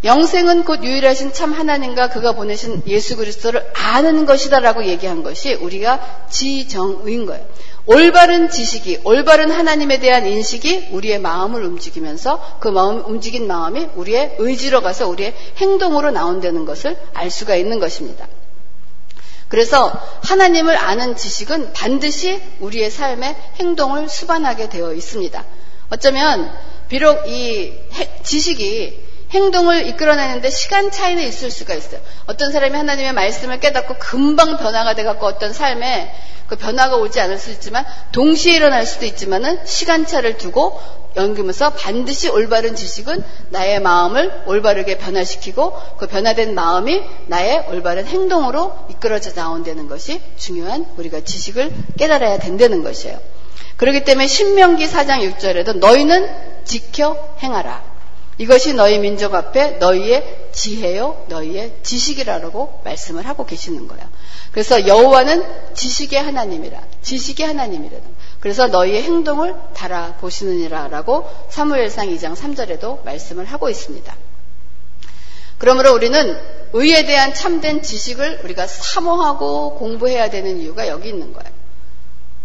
영생은 0.04 0.63
곧 0.63 0.84
유일하신 0.84 1.34
참 1.34 1.54
하나님과 1.54 2.10
그가 2.10 2.34
보내신 2.34 2.84
예수 2.86 3.18
그리스도를 3.18 3.66
아는 3.74 4.25
것이다라고 4.25 4.86
얘기한 4.86 5.24
것이 5.24 5.56
우리가 5.56 6.27
지정의인 6.30 7.25
거예요. 7.25 7.44
올바른 7.88 8.50
지식이, 8.50 9.01
올바른 9.06 9.50
하나님에 9.50 10.00
대한 10.00 10.27
인식이 10.27 10.89
우리의 10.92 11.20
마음을 11.20 11.63
움직이면서 11.63 12.58
그 12.60 12.68
마음, 12.68 13.04
움직인 13.06 13.48
마음이 13.48 13.88
우리의 13.96 14.36
의지로 14.39 14.82
가서 14.82 15.08
우리의 15.08 15.34
행동으로 15.58 16.12
나온다는 16.12 16.66
것을 16.66 16.98
알 17.13 17.32
수가 17.32 17.56
있는 17.56 17.80
것입니다. 17.80 18.27
그래서 19.48 19.92
하나님을 20.24 20.75
아는 20.75 21.16
지식은 21.16 21.72
반드시 21.72 22.42
우리의 22.60 22.92
삶의 22.92 23.36
행동을 23.62 24.10
수반하게 24.10 24.68
되어 24.68 24.94
있습니다. 24.94 25.44
어쩌면 25.89 26.51
비록 26.89 27.27
이 27.30 27.74
지식이 28.24 29.07
행동을 29.38 29.88
이끌어내는데 29.88 30.50
시간 30.50 30.91
차이는 30.91 31.24
있을 31.24 31.51
수가 31.51 31.75
있어요. 31.75 32.01
어떤 32.25 32.51
사람이 32.51 32.75
하나님의 32.75 33.13
말씀을 33.13 33.60
깨닫고 33.60 33.96
금방 34.00 34.58
변화가 34.58 34.96
돼갖고 34.96 35.25
어떤 35.25 35.53
삶에 35.53 36.13
그 36.48 36.56
변화가 36.56 36.96
오지 36.98 37.20
않을 37.20 37.38
수 37.38 37.51
있지만 37.51 37.86
동시에 38.12 38.56
일어날 38.56 38.86
수도 38.86 39.06
있지만은 39.06 39.60
시간차를 39.65 40.38
두고 40.38 40.79
연기면서 41.15 41.72
반드시 41.72 42.29
올바른 42.29 42.75
지식은 42.75 43.24
나의 43.50 43.82
마음을 43.82 44.44
올바르게 44.46 44.98
변화시키고 44.98 45.74
그 45.98 46.08
변화된 46.08 46.56
마음이 46.56 47.03
나의 47.27 47.65
올바른 47.70 48.06
행동으로 48.06 48.74
이끌어져 48.89 49.34
나온다는 49.34 49.88
것이 49.88 50.22
중요한 50.38 50.86
우리가 50.98 51.22
지식을 51.22 51.74
깨달아야 51.98 52.39
된다는 52.39 52.84
것이에요. 52.84 53.20
그렇기 53.77 54.03
때문에 54.03 54.27
신명기 54.27 54.88
4장 54.88 55.38
6절에도 55.38 55.77
너희는 55.77 56.29
지켜 56.65 57.36
행하라. 57.41 57.97
이것이 58.38 58.74
너희 58.74 59.00
민족 59.00 59.34
앞에 59.34 59.77
너희의 59.77 60.50
지혜요, 60.51 61.25
너희의 61.29 61.77
지식이라고 61.84 62.82
말씀을 62.84 63.27
하고 63.27 63.46
계시는 63.46 63.88
거예요. 63.88 64.08
그래서 64.51 64.88
여호와는 64.88 65.74
지식의 65.74 66.22
하나님이라, 66.22 66.82
지식의 67.01 67.48
하나님이라. 67.48 67.98
그래서 68.39 68.67
너희의 68.67 69.03
행동을 69.03 69.56
달아 69.74 70.17
보시느니라라고 70.20 71.27
사무엘상 71.50 72.10
2장 72.10 72.36
3절에도 72.36 73.03
말씀을 73.03 73.46
하고 73.46 73.70
있습니다. 73.70 74.15
그러므로 75.58 75.94
우리는 75.94 76.39
의에 76.74 77.06
대한 77.06 77.34
참된 77.34 77.82
지식을 77.82 78.41
우리가 78.44 78.67
사모하고 78.67 79.75
공부해야 79.75 80.29
되는 80.29 80.60
이유가 80.60 80.88
여기 80.88 81.10
있는 81.10 81.34
거예요. 81.34 81.51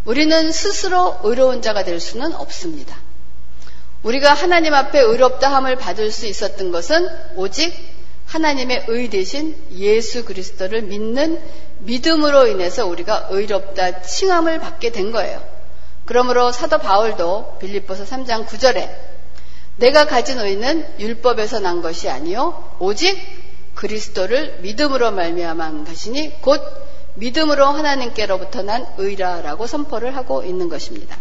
우리는 0.07 0.51
스스로 0.51 1.19
의로운 1.23 1.61
자가 1.61 1.85
될 1.85 2.01
수는 2.01 2.35
없습니다. 2.35 2.97
우리가 4.03 4.35
하나님 4.35 4.75
앞에 4.75 5.01
의롭다 5.01 5.53
함을 5.55 5.77
받을 5.77 6.11
수 6.11 6.27
있었던 6.27 6.73
것은 6.73 7.09
오직 7.37 7.73
하나님의 8.27 8.87
의 8.89 9.11
대신 9.11 9.57
예수 9.73 10.25
그리스도를 10.25 10.83
믿는 10.83 11.41
믿음으로 11.81 12.47
인해서 12.47 12.87
우리가 12.87 13.29
의롭다 13.31 14.03
칭함을 14.03 14.59
받게 14.59 14.91
된 14.91 15.13
거예요. 15.13 15.43
그러므로 16.05 16.51
사도 16.51 16.79
바울도 16.79 17.59
빌립보서 17.61 18.05
3장 18.05 18.47
9절에 18.47 18.91
내가 19.77 20.07
가진 20.07 20.39
의는 20.39 20.87
율법에서 20.99 21.61
난 21.61 21.81
것이 21.81 22.09
아니요 22.09 22.77
오직 22.79 23.19
그리스도를 23.75 24.59
믿음으로 24.61 25.13
말미암은 25.13 25.85
것이니 25.85 26.43
곧 26.43 26.61
믿음으로 27.15 27.67
하나님께로부터 27.67 28.63
난 28.63 28.87
의라라고 28.99 29.67
선포를 29.67 30.17
하고 30.17 30.43
있는 30.43 30.69
것입니다. 30.69 31.17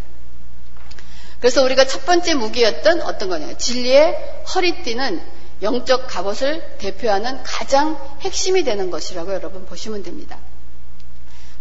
그래서 1.41 1.63
우리가 1.63 1.85
첫 1.85 2.05
번째 2.05 2.35
무기였던 2.35 3.01
어떤 3.01 3.29
거냐. 3.29 3.57
진리의 3.57 4.15
허리띠는 4.53 5.21
영적 5.63 6.07
갑옷을 6.07 6.77
대표하는 6.77 7.41
가장 7.43 7.99
핵심이 8.21 8.63
되는 8.63 8.91
것이라고 8.91 9.33
여러분 9.33 9.65
보시면 9.65 10.03
됩니다. 10.03 10.37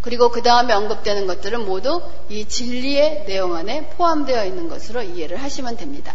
그리고 0.03 0.31
그 0.31 0.43
다음에 0.43 0.73
언급되는 0.75 1.27
것들은 1.27 1.65
모두 1.67 2.03
이 2.29 2.47
진리의 2.47 3.25
내용 3.27 3.57
안에 3.57 3.89
포함되어 3.89 4.45
있는 4.45 4.69
것으로 4.69 5.03
이해를 5.03 5.43
하시면 5.43 5.79
됩니다. 5.79 6.15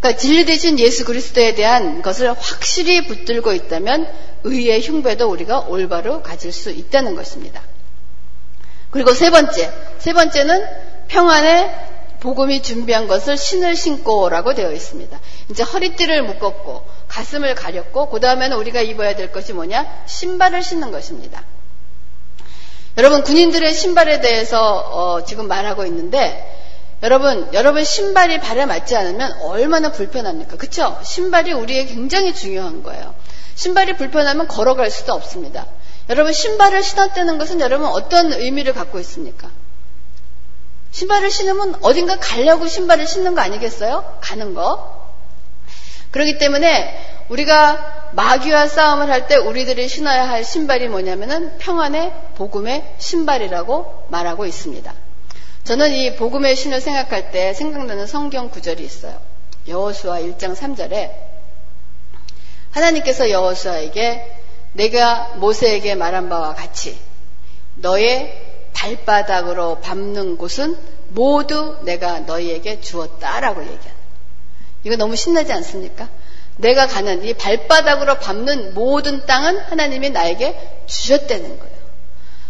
그러니까 0.00 0.20
진리 0.20 0.44
대신 0.44 0.78
예수 0.78 1.04
그리스도에 1.04 1.54
대한 1.54 2.02
것을 2.02 2.32
확실히 2.32 3.06
붙들고 3.06 3.52
있다면 3.52 4.12
의의 4.44 4.82
흉배도 4.82 5.30
우리가 5.30 5.60
올바로 5.60 6.22
가질 6.22 6.52
수 6.52 6.70
있다는 6.70 7.14
것입니다. 7.14 7.62
그리고 8.90 9.14
세 9.14 9.30
번째, 9.30 9.72
세 9.98 10.12
번째는 10.12 10.66
평안의 11.08 11.92
복음이 12.22 12.62
준비한 12.62 13.08
것을 13.08 13.36
신을 13.36 13.74
신고라고 13.74 14.54
되어 14.54 14.70
있습니다. 14.70 15.18
이제 15.50 15.62
허리띠를 15.64 16.22
묶었고 16.22 16.86
가슴을 17.08 17.56
가렸고 17.56 18.10
그 18.10 18.20
다음에는 18.20 18.56
우리가 18.56 18.80
입어야 18.80 19.16
될 19.16 19.32
것이 19.32 19.52
뭐냐? 19.52 20.04
신발을 20.06 20.62
신는 20.62 20.92
것입니다. 20.92 21.42
여러분 22.96 23.24
군인들의 23.24 23.74
신발에 23.74 24.20
대해서 24.20 24.60
어, 24.62 25.24
지금 25.24 25.48
말하고 25.48 25.84
있는데 25.86 26.48
여러분, 27.02 27.48
여러분 27.54 27.82
신발이 27.82 28.38
발에 28.38 28.66
맞지 28.66 28.94
않으면 28.94 29.40
얼마나 29.40 29.90
불편합니까? 29.90 30.56
그쵸? 30.56 31.00
신발이 31.02 31.52
우리에게 31.52 31.92
굉장히 31.92 32.32
중요한 32.32 32.84
거예요. 32.84 33.14
신발이 33.56 33.96
불편하면 33.96 34.46
걸어갈 34.46 34.92
수도 34.92 35.12
없습니다. 35.12 35.66
여러분, 36.08 36.32
신발을 36.32 36.84
신었다는 36.84 37.38
것은 37.38 37.58
여러분 37.58 37.88
어떤 37.88 38.32
의미를 38.32 38.72
갖고 38.72 39.00
있습니까? 39.00 39.50
신발을 40.92 41.30
신으면 41.30 41.76
어딘가 41.82 42.16
가려고 42.18 42.68
신발을 42.68 43.06
신는 43.06 43.34
거 43.34 43.40
아니겠어요? 43.40 44.18
가는 44.20 44.54
거. 44.54 45.10
그렇기 46.10 46.38
때문에 46.38 47.24
우리가 47.30 48.10
마귀와 48.12 48.68
싸움을 48.68 49.10
할 49.10 49.26
때 49.26 49.36
우리들이 49.36 49.88
신어야 49.88 50.28
할 50.28 50.44
신발이 50.44 50.88
뭐냐면은 50.88 51.56
평안의 51.58 52.12
복음의 52.36 52.94
신발이라고 52.98 54.06
말하고 54.08 54.44
있습니다. 54.44 54.92
저는 55.64 55.92
이 55.92 56.16
복음의 56.16 56.56
신을 56.56 56.80
생각할 56.80 57.30
때 57.30 57.54
생각나는 57.54 58.06
성경 58.06 58.50
구절이 58.50 58.84
있어요. 58.84 59.18
여호수아 59.66 60.18
1장 60.20 60.54
3절에 60.54 61.10
하나님께서 62.72 63.30
여호수아에게 63.30 64.40
내가 64.72 65.34
모세에게 65.36 65.94
말한 65.94 66.28
바와 66.28 66.54
같이 66.54 66.98
너의 67.76 68.51
발바닥으로 68.72 69.80
밟는 69.80 70.38
곳은 70.38 70.76
모두 71.08 71.78
내가 71.82 72.20
너희에게 72.20 72.80
주었다라고 72.80 73.62
얘기하는. 73.62 74.02
이거 74.84 74.96
너무 74.96 75.16
신나지 75.16 75.52
않습니까? 75.52 76.08
내가 76.56 76.86
가는 76.86 77.24
이 77.24 77.34
발바닥으로 77.34 78.18
밟는 78.18 78.74
모든 78.74 79.24
땅은 79.26 79.58
하나님이 79.58 80.10
나에게 80.10 80.84
주셨다는 80.86 81.58
거예요. 81.58 81.72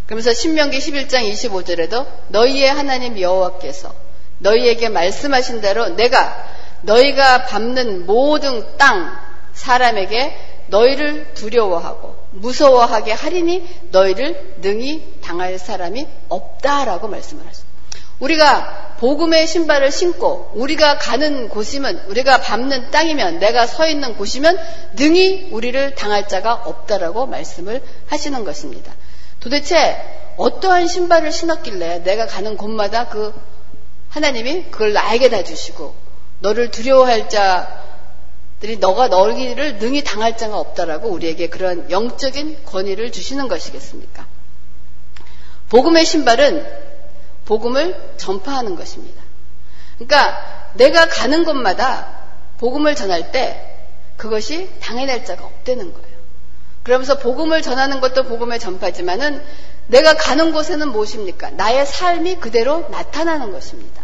그러면서 0.05 0.33
신명기 0.33 0.79
11장 0.79 1.31
25절에도 1.31 2.05
너희의 2.27 2.67
하나님 2.71 3.19
여호와께서 3.19 3.93
너희에게 4.39 4.89
말씀하신 4.89 5.61
대로 5.61 5.89
내가 5.89 6.45
너희가 6.81 7.45
밟는 7.45 8.05
모든 8.05 8.77
땅 8.77 9.17
사람에게 9.53 10.37
너희를 10.67 11.33
두려워하고 11.33 12.22
무서워하게 12.33 13.13
하리니 13.13 13.63
너희를 13.91 14.55
능히 14.61 15.19
당할 15.21 15.59
사람이 15.59 16.07
없다라고 16.29 17.07
말씀을 17.07 17.45
하셨습니다. 17.45 17.73
우리가 18.19 18.95
복음의 18.99 19.47
신발을 19.47 19.91
신고 19.91 20.51
우리가 20.53 20.97
가는 20.97 21.49
곳이면 21.49 22.05
우리가 22.07 22.41
밟는 22.41 22.91
땅이면 22.91 23.39
내가 23.39 23.67
서 23.67 23.87
있는 23.87 24.15
곳이면 24.15 24.57
능히 24.95 25.49
우리를 25.51 25.95
당할 25.95 26.27
자가 26.27 26.53
없다라고 26.53 27.25
말씀을 27.25 27.81
하시는 28.07 28.43
것입니다. 28.45 28.93
도대체 29.39 29.97
어떠한 30.37 30.87
신발을 30.87 31.31
신었길래 31.31 32.03
내가 32.03 32.25
가는 32.27 32.55
곳마다 32.55 33.09
그 33.09 33.33
하나님이 34.09 34.65
그걸 34.71 34.93
나에게 34.93 35.29
다 35.29 35.43
주시고 35.43 35.93
너를 36.39 36.71
두려워할 36.71 37.29
자 37.29 37.81
들이 38.63 38.77
너가 38.77 39.09
너희를 39.09 39.79
능히 39.79 40.05
당할 40.05 40.37
자가 40.37 40.57
없다라고 40.57 41.09
우리에게 41.09 41.49
그런 41.49 41.91
영적인 41.91 42.63
권위를 42.63 43.11
주시는 43.11 43.49
것이겠습니까? 43.49 44.25
복음의 45.67 46.05
신발은 46.05 46.65
복음을 47.43 48.13
전파하는 48.15 48.77
것입니다. 48.77 49.21
그러니까 49.97 50.71
내가 50.75 51.09
가는 51.09 51.43
곳마다 51.43 52.07
복음을 52.57 52.95
전할 52.95 53.33
때 53.33 53.75
그것이 54.15 54.69
당해낼 54.79 55.25
자가 55.25 55.43
없다는 55.43 55.91
거예요. 55.91 56.17
그러면서 56.83 57.19
복음을 57.19 57.61
전하는 57.61 57.99
것도 57.99 58.23
복음의 58.23 58.61
전파지만은 58.61 59.43
내가 59.87 60.13
가는 60.13 60.53
곳에는 60.53 60.87
무엇입니까? 60.87 61.49
나의 61.49 61.85
삶이 61.85 62.37
그대로 62.37 62.87
나타나는 62.87 63.51
것입니다. 63.51 64.02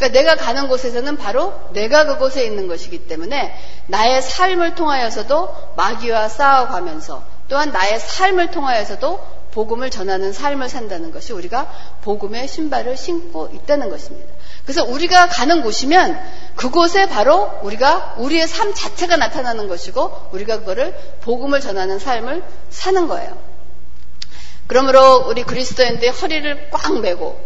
그러니까 0.00 0.18
내가 0.18 0.34
가는 0.34 0.66
곳에서는 0.68 1.18
바로 1.18 1.52
내가 1.72 2.06
그곳에 2.06 2.46
있는 2.46 2.68
것이기 2.68 3.06
때문에 3.06 3.54
나의 3.86 4.22
삶을 4.22 4.74
통하여서도 4.74 5.74
마귀와 5.76 6.30
싸워가면서 6.30 7.22
또한 7.48 7.70
나의 7.70 8.00
삶을 8.00 8.50
통하여서도 8.50 9.40
복음을 9.50 9.90
전하는 9.90 10.32
삶을 10.32 10.70
산다는 10.70 11.12
것이 11.12 11.34
우리가 11.34 11.70
복음의 12.00 12.48
신발을 12.48 12.96
신고 12.96 13.50
있다는 13.52 13.90
것입니다. 13.90 14.32
그래서 14.64 14.84
우리가 14.84 15.28
가는 15.28 15.62
곳이면 15.62 16.18
그곳에 16.56 17.06
바로 17.06 17.58
우리가 17.62 18.14
우리의 18.18 18.48
삶 18.48 18.72
자체가 18.72 19.18
나타나는 19.18 19.68
것이고 19.68 20.28
우리가 20.32 20.60
그거를 20.60 20.96
복음을 21.20 21.60
전하는 21.60 21.98
삶을 21.98 22.42
사는 22.70 23.06
거예요. 23.06 23.36
그러므로 24.66 25.26
우리 25.26 25.42
그리스도인들이 25.42 26.08
허리를 26.08 26.70
꽉 26.70 27.00
매고 27.00 27.38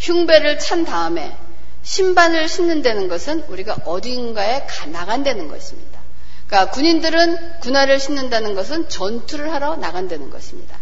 흉배를 0.00 0.58
찬 0.58 0.84
다음에 0.84 1.34
신반을 1.84 2.48
신는다는 2.48 3.08
것은 3.08 3.44
우리가 3.48 3.76
어딘가에 3.84 4.66
나간다는 4.90 5.48
것입니다. 5.48 6.00
그러니까 6.46 6.72
군인들은 6.72 7.60
군화를 7.60 8.00
신는다는 8.00 8.54
것은 8.54 8.88
전투를 8.88 9.52
하러 9.52 9.76
나간다는 9.76 10.30
것입니다. 10.30 10.76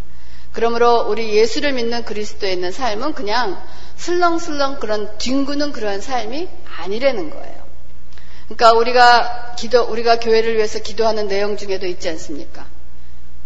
그러므로 0.52 1.06
우리 1.08 1.34
예수를 1.34 1.72
믿는 1.72 2.04
그리스도에 2.04 2.52
있는 2.52 2.72
삶은 2.72 3.14
그냥 3.14 3.62
슬렁슬렁 3.96 4.80
그런 4.80 5.16
뒹구는 5.18 5.72
그러한 5.72 6.00
삶이 6.00 6.48
아니라는 6.78 7.30
거예요. 7.30 7.62
그러니까 8.44 8.72
우리가 8.78 9.54
기도, 9.56 9.82
우리가 9.84 10.20
교회를 10.20 10.56
위해서 10.56 10.78
기도하는 10.78 11.26
내용 11.26 11.56
중에도 11.56 11.86
있지 11.86 12.08
않습니까? 12.10 12.66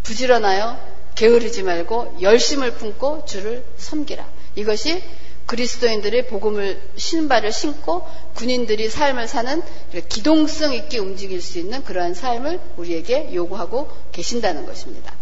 부지런하여 0.03 0.79
게으르지 1.15 1.63
말고 1.63 2.19
열심을 2.21 2.73
품고 2.75 3.25
주를 3.27 3.65
섬기라. 3.77 4.27
이것이 4.57 5.03
그리스도인들의 5.47 6.27
복음을 6.27 6.81
신발을 6.97 7.53
신고 7.53 8.07
군인들이 8.35 8.89
삶을 8.89 9.29
사는 9.29 9.63
기동성 10.09 10.75
있게 10.75 10.99
움직일 10.99 11.41
수 11.41 11.59
있는 11.59 11.85
그러한 11.85 12.15
삶을 12.15 12.61
우리에게 12.77 13.31
요구하고 13.33 13.89
계신다는 14.13 14.67
것입니다. 14.67 15.15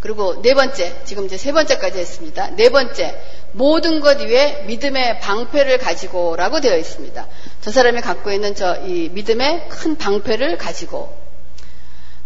그리고 0.00 0.40
네 0.40 0.54
번째, 0.54 0.94
지금 1.04 1.26
이제 1.26 1.36
세 1.36 1.52
번째까지 1.52 1.98
했습니다. 1.98 2.50
네 2.56 2.68
번째, 2.68 3.20
모든 3.52 4.00
것 4.00 4.20
위에 4.20 4.64
믿음의 4.66 5.20
방패를 5.20 5.78
가지고 5.78 6.36
라고 6.36 6.60
되어 6.60 6.76
있습니다. 6.76 7.26
저 7.60 7.70
사람이 7.70 8.00
갖고 8.02 8.30
있는 8.30 8.54
저 8.54 8.82
이 8.86 9.08
믿음의 9.12 9.68
큰 9.68 9.96
방패를 9.96 10.58
가지고. 10.58 11.16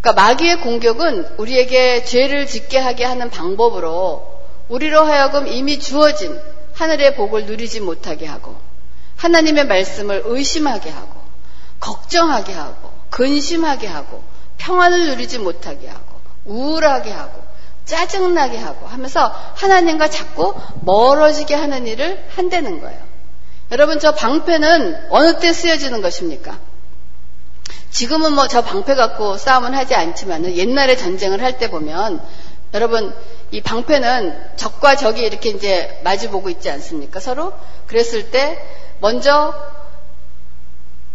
그러니까 0.00 0.22
마귀의 0.22 0.61
공격은 0.61 1.37
우리에게 1.38 2.04
죄를 2.04 2.46
짓게 2.46 2.78
하게 2.78 3.04
하는 3.04 3.30
방법으로 3.30 4.40
우리로 4.68 5.02
하여금 5.02 5.46
이미 5.46 5.78
주어진 5.78 6.38
하늘의 6.81 7.14
복을 7.14 7.45
누리지 7.45 7.81
못하게 7.81 8.27
하고 8.27 8.57
하나님의 9.16 9.66
말씀을 9.66 10.23
의심하게 10.25 10.88
하고 10.88 11.21
걱정하게 11.79 12.55
하고 12.55 12.90
근심하게 13.11 13.87
하고 13.87 14.25
평안을 14.57 15.09
누리지 15.09 15.40
못하게 15.40 15.88
하고 15.88 16.21
우울하게 16.47 17.11
하고 17.11 17.43
짜증나게 17.85 18.57
하고 18.57 18.87
하면서 18.87 19.27
하나님과 19.57 20.09
자꾸 20.09 20.55
멀어지게 20.81 21.55
하는 21.55 21.87
일을 21.87 22.25
한다는 22.35 22.81
거예요. 22.81 22.99
여러분 23.73 24.01
저 24.01 24.14
방패는 24.14 25.09
어느 25.11 25.38
때 25.38 25.53
쓰여지는 25.53 26.01
것입니까? 26.01 26.59
지금은 27.90 28.33
뭐 28.33 28.47
저 28.49 28.62
방패 28.62 28.95
갖고 28.95 29.37
싸움은 29.37 29.75
하지 29.75 29.95
않지만 29.95 30.47
옛날에 30.57 30.97
전쟁을 30.97 31.43
할 31.43 31.59
때 31.59 31.69
보면 31.69 32.25
여러분 32.74 33.14
이 33.50 33.61
방패는 33.61 34.56
적과 34.56 34.96
적이 34.96 35.22
이렇게 35.22 35.50
이제 35.50 36.00
마주보고 36.04 36.50
있지 36.50 36.70
않습니까? 36.70 37.18
서로 37.20 37.52
그랬을 37.87 38.30
때 38.30 38.59
먼저 39.00 39.54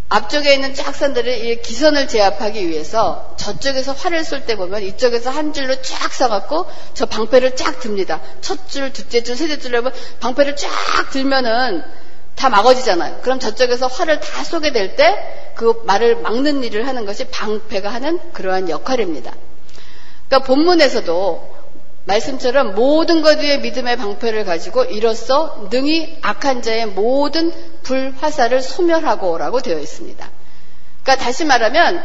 앞쪽에 0.10 0.54
있는 0.54 0.76
쫙선들이 0.76 1.62
기선을 1.62 2.08
제압하기 2.08 2.68
위해서 2.68 3.34
저쪽에서 3.38 3.94
활을 3.94 4.24
쏠때 4.24 4.56
보면 4.56 4.84
이쪽에서 4.84 5.30
한 5.30 5.52
줄로 5.54 5.82
쫙 5.82 6.14
써갖고 6.14 6.68
저 6.94 7.06
방패를 7.06 7.56
쫙 7.56 7.80
듭니다. 7.80 8.22
첫 8.42 8.70
줄, 8.70 8.94
둘째 8.94 9.24
줄, 9.24 9.36
셋째 9.36 9.58
줄로 9.58 9.82
방패를 10.20 10.56
쫙 10.56 10.70
들면은 11.12 11.84
다 12.36 12.50
막아지잖아요. 12.50 13.20
그럼 13.22 13.40
저쪽에서 13.40 13.88
활을 13.88 14.20
다 14.20 14.44
쏘게 14.44 14.72
될 14.72 14.96
때 14.96 15.46
그 15.56 15.82
말을 15.86 16.18
막는 16.18 16.64
일을 16.64 16.86
하는 16.88 17.06
것이 17.06 17.26
방패가 17.26 17.90
하는 17.90 18.20
그러한 18.34 18.70
역할입니다. 18.70 19.34
그러니까 20.36 20.40
본문에서도 20.40 21.56
말씀처럼 22.06 22.76
모든 22.76 23.22
것 23.22 23.40
위에 23.40 23.60
믿음의 23.60 23.96
방패를 23.98 24.44
가지고 24.44 24.84
이로써 24.84 25.68
능히 25.72 26.18
악한 26.22 26.62
자의 26.62 26.86
모든 26.86 27.54
불화살을 27.84 28.62
소멸하고 28.62 29.38
라고 29.38 29.62
되어 29.62 29.80
있습니다. 29.80 30.30
그러니까 31.04 31.24
다시 31.24 31.46
말하면 31.46 32.04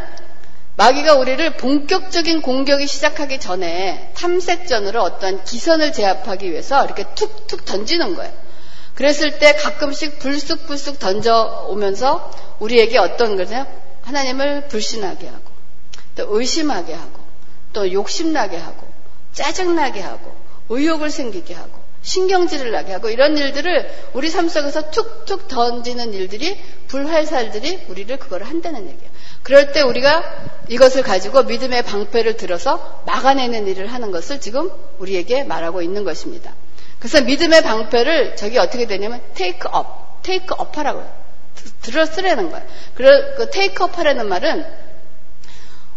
마귀가 0.76 1.14
우리를 1.14 1.56
본격적인 1.56 2.40
공격이 2.40 2.86
시작하기 2.86 3.40
전에 3.40 4.12
탐색전으로 4.14 5.02
어떤 5.02 5.42
기선을 5.44 5.92
제압하기 5.92 6.50
위해서 6.50 6.84
이렇게 6.84 7.04
툭툭 7.14 7.64
던지는 7.64 8.14
거예요. 8.14 8.32
그랬을 8.94 9.38
때 9.38 9.54
가끔씩 9.54 10.20
불쑥불쑥 10.20 10.98
던져오면서 10.98 12.30
우리에게 12.60 12.98
어떤 12.98 13.36
거냐? 13.36 13.66
하나님을 14.02 14.68
불신하게 14.68 15.26
하고, 15.26 15.50
또 16.16 16.26
의심하게 16.38 16.94
하고, 16.94 17.19
또 17.72 17.92
욕심나게 17.92 18.56
하고, 18.56 18.90
짜증나게 19.32 20.00
하고 20.00 20.34
의욕을 20.68 21.10
생기게 21.10 21.54
하고 21.54 21.80
신경질을 22.02 22.70
나게 22.70 22.92
하고 22.92 23.10
이런 23.10 23.36
일들을 23.36 24.10
우리 24.14 24.30
삶 24.30 24.48
속에서 24.48 24.90
툭툭 24.90 25.48
던지는 25.48 26.14
일들이 26.14 26.58
불활살들이 26.88 27.84
우리를 27.88 28.16
그걸 28.16 28.42
한다는 28.42 28.88
얘기예요. 28.88 29.10
그럴 29.42 29.72
때 29.72 29.82
우리가 29.82 30.22
이것을 30.68 31.02
가지고 31.02 31.42
믿음의 31.42 31.82
방패를 31.82 32.36
들어서 32.36 33.02
막아내는 33.06 33.66
일을 33.66 33.92
하는 33.92 34.12
것을 34.12 34.40
지금 34.40 34.70
우리에게 34.98 35.44
말하고 35.44 35.82
있는 35.82 36.04
것입니다. 36.04 36.54
그래서 36.98 37.20
믿음의 37.20 37.62
방패를 37.62 38.36
저기 38.36 38.58
어떻게 38.58 38.86
되냐면 38.86 39.20
take 39.34 39.60
up, 39.74 39.88
take 40.22 40.48
up 40.58 40.70
하라고요. 40.74 41.20
들어 41.82 42.06
쓰라는 42.06 42.50
거예요. 42.50 42.66
그 42.94 43.50
take 43.50 43.84
up 43.84 43.94
하라는 43.96 44.26
말은 44.28 44.64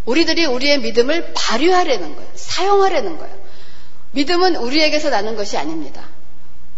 우리들이 0.06 0.46
우리의 0.46 0.80
믿음을 0.80 1.34
발휘하려는 1.34 2.16
거예요. 2.16 2.30
사용하려는 2.36 3.18
거예요. 3.18 3.34
믿음은 4.12 4.56
우리에게서 4.58 5.10
나는 5.10 5.36
것이 5.36 5.58
아닙니다. 5.58 6.04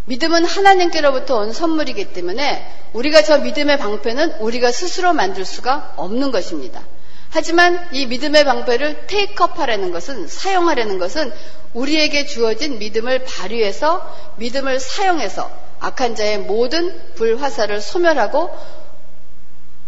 믿음은 0.05 0.45
하나님께로부터 0.45 1.37
온 1.37 1.51
선물이기 1.51 2.13
때문에 2.13 2.65
우리가 2.93 3.23
저 3.23 3.39
믿음의 3.39 3.79
방패는 3.79 4.33
우리가 4.39 4.71
스스로 4.71 5.13
만들 5.13 5.45
수가 5.45 5.93
없는 5.97 6.31
것입니다. 6.31 6.83
하지만 7.31 7.85
이 7.91 8.05
믿음의 8.05 8.45
방패를 8.45 9.07
테이크업 9.07 9.59
하라는 9.59 9.91
것은 9.91 10.27
사용하려는 10.27 10.99
것은 10.99 11.33
우리에게 11.73 12.25
주어진 12.25 12.79
믿음을 12.79 13.25
발휘해서 13.25 14.35
믿음을 14.37 14.79
사용해서 14.79 15.51
악한 15.79 16.15
자의 16.15 16.37
모든 16.37 16.97
불화살을 17.15 17.81
소멸하고 17.81 18.55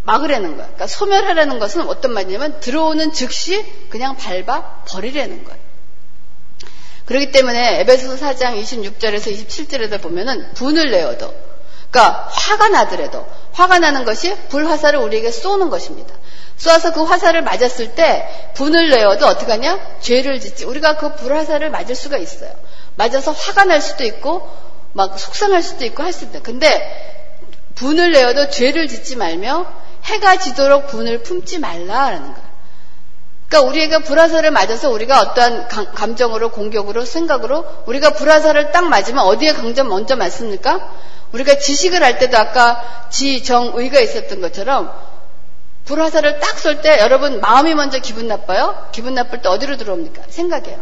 막으려는 0.08 0.52
거예요. 0.52 0.64
그러니까 0.64 0.88
소멸하라는 0.88 1.60
것은 1.60 1.82
어떤 1.88 2.14
말이냐면 2.14 2.60
들어오는 2.62 3.12
즉시 3.12 3.64
그냥 3.90 4.16
밟아 4.16 4.84
버리려는 4.88 5.44
거예요. 5.44 5.60
그렇기 7.06 7.32
때문에 7.32 7.82
에베소서 7.82 8.26
4장 8.26 8.62
26절에서 8.62 9.34
27절에도 9.34 10.02
보면은 10.02 10.54
분을 10.54 10.92
내어도 10.92 11.34
그러니까 11.92 12.28
화가 12.32 12.70
나더라도 12.70 13.28
화가 13.52 13.80
나는 13.80 14.06
것이 14.06 14.34
불화살을 14.50 15.00
우리에게 15.00 15.30
쏘는 15.32 15.70
것입니다. 15.70 16.14
쏘아서 16.56 16.94
그 16.94 17.04
화살을 17.04 17.44
맞았을 17.44 17.96
때 17.96 18.52
분을 18.56 18.90
내어도 18.90 19.28
어떻게 19.28 19.52
하냐? 19.52 20.00
죄를 20.00 20.40
짓지. 20.40 20.66
우리가 20.66 20.98
그 20.98 21.16
불화살을 21.16 21.70
맞을 21.70 21.96
수가 21.96 22.18
있어요. 22.18 22.52
맞아서 22.96 23.32
화가 23.32 23.66
날 23.66 23.82
수도 23.82 24.06
있고 24.06 24.50
막 24.94 25.20
속상할 25.20 25.62
수도 25.62 25.86
있고 25.86 26.04
할 26.04 26.14
수도 26.14 26.28
있다. 26.28 26.40
근데 26.42 27.16
분을 27.76 28.12
내어도 28.12 28.50
죄를 28.50 28.88
짓지 28.88 29.16
말며 29.18 29.87
해가 30.08 30.38
지도록 30.40 30.88
분을 30.88 31.24
품지 31.24 31.60
말라라는 31.60 32.34
거예요. 32.34 32.48
그러니까 33.48 33.70
우리에게 33.70 33.98
불화살을 34.00 34.52
맞아서 34.52 34.90
우리가 34.90 35.20
어떠한 35.22 35.68
감정으로 35.94 36.52
공격으로 36.52 37.06
생각으로 37.06 37.66
우리가 37.86 38.12
불화살을 38.12 38.72
딱 38.72 38.88
맞으면 38.90 39.24
어디에 39.24 39.54
강점 39.54 39.88
먼저 39.88 40.16
맞습니까? 40.18 40.92
우리가 41.32 41.58
지식을 41.58 42.04
할 42.04 42.20
때도 42.20 42.38
아까 42.38 43.08
지정의가 43.10 44.00
있었던 44.00 44.42
것처럼 44.42 44.92
불화살을 45.86 46.40
딱 46.40 46.58
쏠 46.58 46.82
때 46.82 47.00
여러분 47.00 47.40
마음이 47.40 47.74
먼저 47.76 48.00
기분 48.00 48.28
나빠요? 48.28 48.90
기분 48.92 49.14
나쁠 49.14 49.42
때 49.42 49.48
어디로 49.48 49.78
들어옵니까? 49.78 50.24
생각이에요. 50.28 50.80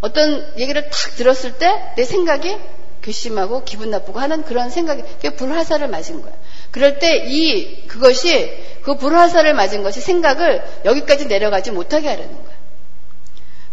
어떤 0.00 0.52
얘기를 0.58 0.90
탁 0.90 1.14
들었을 1.16 1.58
때 1.58 1.94
내 1.96 2.04
생각이 2.04 2.58
괘씸하고 3.02 3.64
기분 3.64 3.90
나쁘고 3.90 4.20
하는 4.20 4.44
그런 4.44 4.70
생각이 4.70 5.02
그게 5.02 5.30
불화살을 5.30 5.88
맞은 5.88 6.22
거예요. 6.22 6.36
그럴 6.70 6.98
때 6.98 7.26
이 7.26 7.86
그것이 7.86 8.50
그 8.82 8.96
불화살을 8.96 9.54
맞은 9.54 9.82
것이 9.82 10.00
생각을 10.00 10.64
여기까지 10.84 11.26
내려가지 11.26 11.70
못하게 11.70 12.08
하려는 12.08 12.32
거예요. 12.32 12.62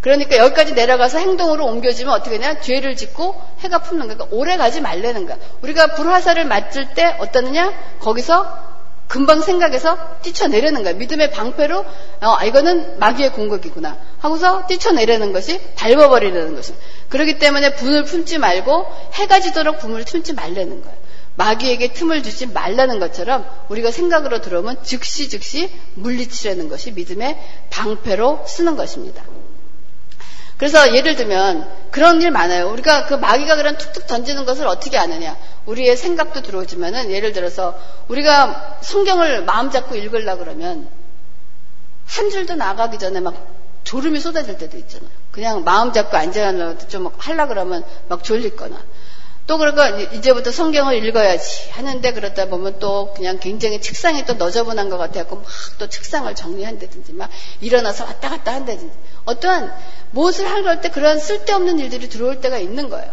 그러니까 0.01 0.37
여기까지 0.37 0.73
내려가서 0.73 1.19
행동으로 1.19 1.65
옮겨지면 1.65 2.13
어떻게 2.13 2.37
되냐? 2.37 2.61
죄를 2.61 2.95
짓고 2.95 3.35
해가 3.59 3.79
품는 3.79 4.07
거야. 4.07 4.15
그러니까 4.15 4.37
오래 4.37 4.55
가지 4.55 4.79
말라는 4.79 5.25
거야. 5.25 5.37
우리가 5.61 5.87
불화살을 5.95 6.45
맞을 6.45 6.93
때 6.93 7.15
어떠느냐? 7.19 7.73
거기서 7.99 8.68
금방 9.09 9.41
생각해서 9.41 9.97
뛰쳐내려는 10.21 10.83
거야. 10.83 10.93
믿음의 10.93 11.31
방패로 11.31 11.83
어, 12.21 12.45
이거는 12.45 12.99
마귀의 12.99 13.33
공격이구나 13.33 13.97
하고서 14.19 14.67
뛰쳐내려는 14.67 15.33
것이 15.33 15.59
밟아버리려는 15.75 16.55
것이. 16.55 16.75
그렇기 17.09 17.39
때문에 17.39 17.73
분을 17.73 18.03
품지 18.03 18.37
말고 18.37 18.85
해가 19.13 19.39
지도록 19.39 19.79
분을 19.79 20.05
품지 20.05 20.33
말라는 20.33 20.83
거야. 20.83 20.93
마귀에게 21.37 21.93
틈을 21.93 22.21
주지 22.21 22.45
말라는 22.45 22.99
것처럼 22.99 23.49
우리가 23.69 23.89
생각으로 23.89 24.41
들어오면 24.41 24.83
즉시 24.83 25.27
즉시 25.27 25.71
물리치려는 25.95 26.69
것이 26.69 26.91
믿음의 26.91 27.35
방패로 27.71 28.45
쓰는 28.45 28.75
것입니다. 28.75 29.23
그래서 30.59 30.93
예를 30.93 31.15
들면 31.15 31.69
그런 31.89 32.21
일 32.21 32.31
많아요. 32.31 32.69
우리가 32.69 33.05
그 33.05 33.13
마귀가 33.13 33.55
그런 33.55 33.77
툭툭 33.77 34.07
던지는 34.07 34.45
것을 34.45 34.67
어떻게 34.67 34.97
아느냐. 34.97 35.37
우리의 35.65 35.95
생각도 35.95 36.41
들어오지만은 36.41 37.11
예를 37.11 37.31
들어서 37.31 37.79
우리가 38.09 38.79
성경을 38.81 39.45
마음 39.45 39.71
잡고 39.71 39.95
읽으려 39.95 40.35
그러면 40.35 40.89
한 42.05 42.29
줄도 42.29 42.55
나가기 42.55 42.99
전에 42.99 43.21
막 43.21 43.35
졸음이 43.85 44.19
쏟아질 44.19 44.57
때도 44.57 44.77
있잖아요. 44.79 45.09
그냥 45.31 45.63
마음 45.63 45.93
잡고 45.93 46.17
앉아가려고 46.17 46.77
좀 46.89 47.09
하려 47.17 47.47
그러면 47.47 47.85
막 48.09 48.21
졸리거나 48.21 48.75
또 49.49 49.57
그러니까 49.57 49.97
이제부터 50.13 50.51
성경을 50.51 51.03
읽어야지 51.03 51.71
하는데 51.71 52.13
그러다 52.13 52.45
보면 52.45 52.77
또 52.77 53.11
그냥 53.15 53.39
굉장히 53.39 53.81
책상이 53.81 54.23
또 54.27 54.35
너저분한 54.35 54.89
것 54.91 54.99
같아갖고 54.99 55.37
막 55.37 55.45
또 55.79 55.89
책상을 55.89 56.33
정리한다든지 56.35 57.13
막 57.13 57.31
일어나서 57.59 58.03
왔다 58.03 58.29
갔다 58.29 58.53
한다든지 58.53 58.93
어떠한 59.25 59.73
무엇을 60.11 60.47
하려고 60.47 60.81
때 60.81 60.89
그런 60.89 61.17
쓸데없는 61.17 61.79
일들이 61.79 62.09
들어올 62.09 62.41
때가 62.41 62.59
있는 62.59 62.89
거예요. 62.89 63.11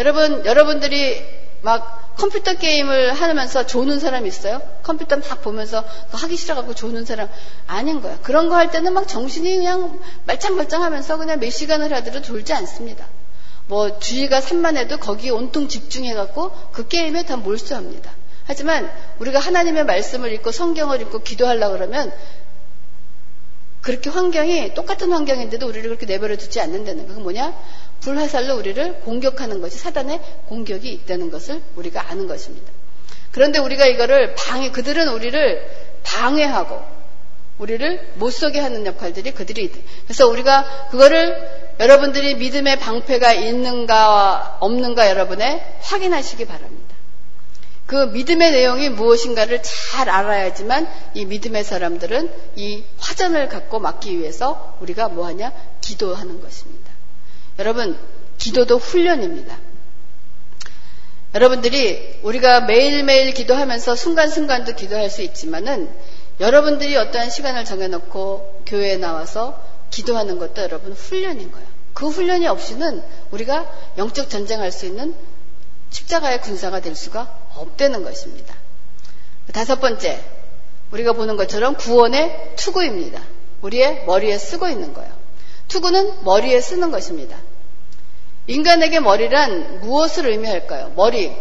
여러분, 0.00 0.44
여러분들이 0.44 1.22
막 1.60 2.16
컴퓨터 2.16 2.54
게임을 2.54 3.12
하면서 3.12 3.64
조는 3.64 4.00
사람 4.00 4.26
있어요? 4.26 4.60
컴퓨터 4.82 5.16
막 5.18 5.42
보면서 5.42 5.84
하기 6.10 6.36
싫어갖고 6.36 6.74
조는 6.74 7.04
사람 7.04 7.28
아닌 7.68 8.00
거야. 8.02 8.18
그런 8.22 8.48
거 8.48 8.56
할 8.56 8.72
때는 8.72 8.94
막 8.94 9.06
정신이 9.06 9.58
그냥 9.58 10.00
말짱말짱하면서 10.24 11.18
그냥 11.18 11.38
몇 11.38 11.50
시간을 11.50 11.92
하더라도 11.94 12.20
졸지 12.20 12.52
않습니다. 12.52 13.06
뭐 13.72 13.98
주의가 13.98 14.42
산만해도 14.42 14.98
거기에 14.98 15.30
온통 15.30 15.66
집중해갖고 15.66 16.52
그 16.72 16.88
게임에 16.88 17.22
다 17.22 17.38
몰수합니다. 17.38 18.12
하지만 18.44 18.92
우리가 19.18 19.38
하나님의 19.38 19.86
말씀을 19.86 20.30
읽고 20.34 20.50
성경을 20.52 21.00
읽고 21.00 21.20
기도하려고 21.22 21.72
그러면 21.72 22.12
그렇게 23.80 24.10
환경이 24.10 24.74
똑같은 24.74 25.10
환경인데도 25.10 25.66
우리를 25.66 25.88
그렇게 25.88 26.04
내버려 26.04 26.36
두지 26.36 26.60
않는다는 26.60 27.04
거. 27.04 27.08
그건 27.08 27.22
뭐냐? 27.22 27.58
불화살로 28.00 28.58
우리를 28.58 29.00
공격하는 29.00 29.62
것이 29.62 29.78
사단의 29.78 30.20
공격이 30.48 30.92
있다는 30.92 31.30
것을 31.30 31.62
우리가 31.74 32.10
아는 32.10 32.26
것입니다. 32.26 32.70
그런데 33.30 33.58
우리가 33.58 33.86
이거를 33.86 34.34
방해, 34.34 34.70
그들은 34.70 35.08
우리를 35.08 35.66
방해하고 36.02 37.01
우리를 37.62 38.14
못 38.16 38.30
서게 38.30 38.58
하는 38.58 38.84
역할들이 38.86 39.30
그들이. 39.32 39.70
그래서 40.04 40.26
우리가 40.26 40.88
그거를 40.90 41.76
여러분들이 41.78 42.34
믿음의 42.34 42.80
방패가 42.80 43.34
있는가 43.34 44.58
없는가 44.60 45.08
여러분의 45.08 45.64
확인하시기 45.80 46.44
바랍니다. 46.46 46.96
그 47.86 48.06
믿음의 48.06 48.50
내용이 48.50 48.88
무엇인가를 48.88 49.62
잘 49.62 50.08
알아야지만 50.08 50.88
이 51.14 51.24
믿음의 51.24 51.62
사람들은 51.62 52.32
이 52.56 52.82
화전을 52.98 53.48
갖고 53.48 53.78
막기 53.78 54.18
위해서 54.18 54.76
우리가 54.80 55.08
뭐하냐? 55.08 55.52
기도하는 55.80 56.40
것입니다. 56.40 56.90
여러분, 57.58 57.96
기도도 58.38 58.78
훈련입니다. 58.78 59.56
여러분들이 61.34 62.18
우리가 62.22 62.62
매일매일 62.62 63.32
기도하면서 63.32 63.94
순간순간도 63.94 64.74
기도할 64.74 65.08
수 65.10 65.22
있지만은 65.22 65.88
여러분들이 66.42 66.96
어떠한 66.96 67.30
시간을 67.30 67.64
정해놓고 67.64 68.64
교회에 68.66 68.96
나와서 68.96 69.62
기도하는 69.90 70.40
것도 70.40 70.62
여러분 70.62 70.92
훈련인 70.92 71.52
거예요. 71.52 71.66
그 71.94 72.08
훈련이 72.08 72.48
없이는 72.48 73.00
우리가 73.30 73.70
영적 73.96 74.28
전쟁할 74.28 74.72
수 74.72 74.86
있는 74.86 75.14
십자가의 75.90 76.40
군사가 76.40 76.80
될 76.80 76.96
수가 76.96 77.32
없다는 77.54 78.02
것입니다. 78.02 78.56
다섯 79.52 79.80
번째, 79.80 80.20
우리가 80.90 81.12
보는 81.12 81.36
것처럼 81.36 81.76
구원의 81.76 82.54
투구입니다. 82.56 83.22
우리의 83.60 84.04
머리에 84.06 84.36
쓰고 84.36 84.68
있는 84.68 84.94
거예요. 84.94 85.12
투구는 85.68 86.24
머리에 86.24 86.60
쓰는 86.60 86.90
것입니다. 86.90 87.38
인간에게 88.48 88.98
머리란 88.98 89.80
무엇을 89.82 90.26
의미할까요? 90.26 90.92
머리. 90.96 91.36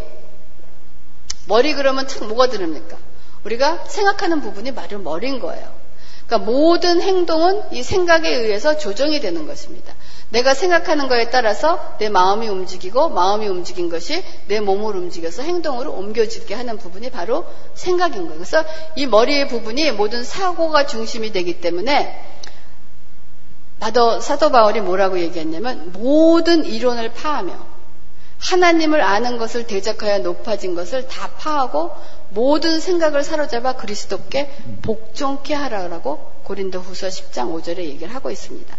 머리 1.48 1.74
그러면 1.74 2.06
탁 2.06 2.28
뭐가 2.28 2.50
들립니까? 2.50 2.98
우리가 3.44 3.86
생각하는 3.88 4.42
부분이 4.42 4.74
바로 4.76 5.00
머리인 5.00 5.40
거예요. 5.40 5.82
그러니까 6.28 6.50
모든 6.50 7.02
행동은 7.02 7.74
이 7.74 7.84
생각에 7.84 8.30
의해서 8.30 8.78
조정이 8.78 9.20
되는 9.20 9.48
것입니다. 9.48 9.94
내가 10.30 10.54
생각하는 10.54 11.10
거에 11.10 11.30
따라서 11.30 11.96
내 12.00 12.08
마음이 12.08 12.48
움직이고 12.48 13.10
마음이 13.10 13.48
움직인 13.48 13.90
것이 13.90 14.24
내 14.48 14.62
몸을 14.62 14.96
움직여서 14.96 15.42
행동으로 15.42 15.92
옮겨지게 15.92 16.54
하는 16.54 16.78
부분이 16.78 17.10
바로 17.10 17.46
생각인 17.74 18.28
거예요. 18.28 18.36
그래서 18.36 18.64
이 18.96 19.08
머리의 19.08 19.50
부분이 19.50 19.92
모든 19.92 20.24
사고가 20.24 20.86
중심이 20.86 21.34
되기 21.34 21.60
때문에 21.60 22.18
사도 24.22 24.52
바울이 24.52 24.80
뭐라고 24.80 25.20
얘기했냐면 25.20 25.92
모든 25.92 26.64
이론을 26.64 27.12
파하며 27.12 27.71
하나님을 28.42 29.02
아는 29.02 29.38
것을 29.38 29.68
대적하여 29.68 30.20
높아진 30.20 30.76
것을 30.76 31.08
다 31.08 31.30
파하고 31.38 31.92
모든 32.30 32.80
생각을 32.80 33.24
사로잡아 33.24 33.74
그리스도께 33.74 34.52
복종케 34.82 35.54
하라고 35.54 36.32
고린도 36.44 36.80
후서 36.80 37.08
10장 37.08 37.54
5절에 37.54 37.78
얘기를 37.78 38.14
하고 38.14 38.32
있습니다. 38.32 38.76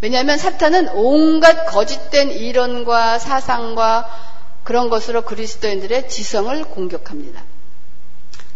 왜냐하면 0.00 0.38
사탄은 0.38 0.88
온갖 0.90 1.66
거짓된 1.66 2.30
이론과 2.30 3.18
사상과 3.18 4.08
그런 4.64 4.88
것으로 4.88 5.22
그리스도인들의 5.22 6.08
지성을 6.08 6.64
공격합니다. 6.64 7.42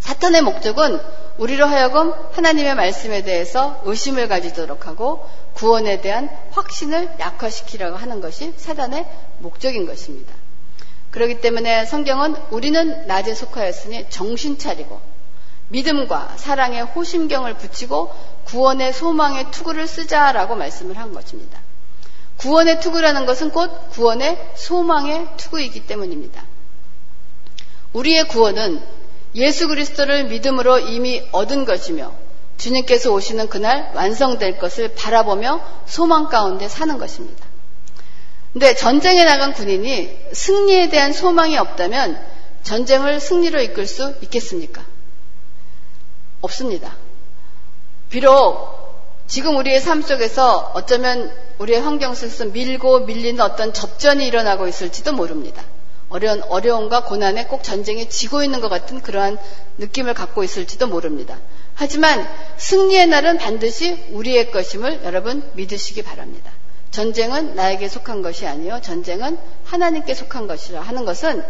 사탄의 0.02 0.42
목적은 0.42 1.00
우리로 1.38 1.66
하여금 1.66 2.12
하나님의 2.32 2.74
말씀에 2.74 3.22
대해서 3.22 3.80
의심을 3.84 4.28
가지도록 4.28 4.86
하고 4.86 5.26
구원에 5.54 6.00
대한 6.00 6.28
확신을 6.50 7.08
약화시키려고 7.18 7.96
하는 7.96 8.20
것이 8.20 8.52
사단의 8.56 9.06
목적인 9.38 9.86
것입니다. 9.86 10.34
그렇기 11.10 11.40
때문에 11.40 11.86
성경은 11.86 12.34
우리는 12.50 13.06
낮에 13.06 13.34
속하였으니 13.34 14.10
정신 14.10 14.58
차리고 14.58 15.00
믿음과 15.68 16.34
사랑의 16.36 16.82
호심경을 16.82 17.54
붙이고 17.54 18.12
구원의 18.44 18.92
소망의 18.92 19.50
투구를 19.52 19.86
쓰자라고 19.86 20.56
말씀을 20.56 20.98
한 20.98 21.14
것입니다. 21.14 21.60
구원의 22.38 22.80
투구라는 22.80 23.24
것은 23.24 23.50
곧 23.50 23.90
구원의 23.90 24.52
소망의 24.56 25.28
투구이기 25.36 25.86
때문입니다. 25.86 26.44
우리의 27.92 28.26
구원은 28.28 28.82
예수 29.34 29.68
그리스도를 29.68 30.24
믿음으로 30.24 30.78
이미 30.78 31.22
얻은 31.32 31.64
것이며 31.64 32.12
주님께서 32.58 33.12
오시는 33.12 33.48
그날 33.48 33.90
완성될 33.94 34.58
것을 34.58 34.94
바라보며 34.94 35.60
소망 35.86 36.28
가운데 36.28 36.68
사는 36.68 36.98
것입니다. 36.98 37.44
근데 38.52 38.74
전쟁에 38.74 39.24
나간 39.24 39.54
군인이 39.54 40.18
승리에 40.32 40.90
대한 40.90 41.12
소망이 41.12 41.56
없다면 41.56 42.20
전쟁을 42.62 43.18
승리로 43.18 43.60
이끌 43.62 43.86
수 43.86 44.14
있겠습니까? 44.22 44.84
없습니다. 46.42 46.94
비록 48.10 48.82
지금 49.26 49.56
우리의 49.56 49.80
삶 49.80 50.02
속에서 50.02 50.72
어쩌면 50.74 51.34
우리의 51.58 51.80
환경 51.80 52.14
속에서 52.14 52.44
밀고 52.46 53.00
밀리는 53.00 53.40
어떤 53.40 53.72
접전이 53.72 54.26
일어나고 54.26 54.68
있을지도 54.68 55.12
모릅니다. 55.12 55.64
어려운 56.12 56.42
어려움과 56.42 57.04
고난에 57.04 57.46
꼭 57.46 57.62
전쟁에 57.62 58.08
지고 58.08 58.44
있는 58.44 58.60
것 58.60 58.68
같은 58.68 59.00
그러한 59.00 59.38
느낌을 59.78 60.14
갖고 60.14 60.44
있을지도 60.44 60.86
모릅니다. 60.86 61.38
하지만 61.74 62.28
승리의 62.58 63.06
날은 63.06 63.38
반드시 63.38 64.08
우리의 64.10 64.50
것임을 64.50 65.00
여러분 65.04 65.42
믿으시기 65.54 66.02
바랍니다. 66.02 66.52
전쟁은 66.90 67.54
나에게 67.54 67.88
속한 67.88 68.20
것이 68.20 68.46
아니요. 68.46 68.80
전쟁은 68.82 69.38
하나님께 69.64 70.14
속한 70.14 70.46
것이라 70.46 70.82
하는 70.82 71.06
것은 71.06 71.42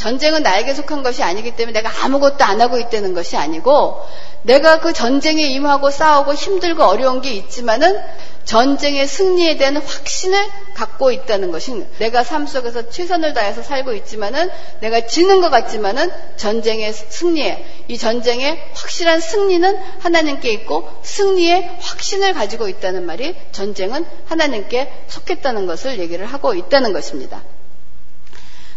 전쟁은 0.00 0.42
나에게 0.42 0.72
속한 0.72 1.02
것이 1.02 1.22
아니기 1.22 1.54
때문에 1.56 1.82
내가 1.82 2.04
아무것도 2.04 2.42
안 2.42 2.58
하고 2.62 2.78
있다는 2.78 3.12
것이 3.12 3.36
아니고 3.36 4.02
내가 4.42 4.80
그 4.80 4.94
전쟁에 4.94 5.42
임하고 5.42 5.90
싸우고 5.90 6.32
힘들고 6.32 6.82
어려운 6.82 7.20
게 7.20 7.32
있지만은 7.32 8.00
전쟁의 8.44 9.06
승리에 9.06 9.58
대한 9.58 9.76
확신을 9.76 10.42
갖고 10.72 11.12
있다는 11.12 11.52
것이 11.52 11.84
내가 11.98 12.24
삶 12.24 12.46
속에서 12.46 12.88
최선을 12.88 13.34
다해서 13.34 13.62
살고 13.62 13.92
있지만은 13.92 14.48
내가 14.80 15.06
지는 15.06 15.42
것 15.42 15.50
같지만은 15.50 16.10
전쟁의 16.36 16.94
승리에 16.94 17.84
이 17.88 17.98
전쟁의 17.98 18.58
확실한 18.72 19.20
승리는 19.20 19.76
하나님께 19.98 20.50
있고 20.52 20.88
승리의 21.02 21.76
확신을 21.78 22.32
가지고 22.32 22.68
있다는 22.68 23.04
말이 23.04 23.36
전쟁은 23.52 24.06
하나님께 24.24 24.90
속했다는 25.08 25.66
것을 25.66 25.98
얘기를 25.98 26.24
하고 26.24 26.54
있다는 26.54 26.94
것입니다. 26.94 27.42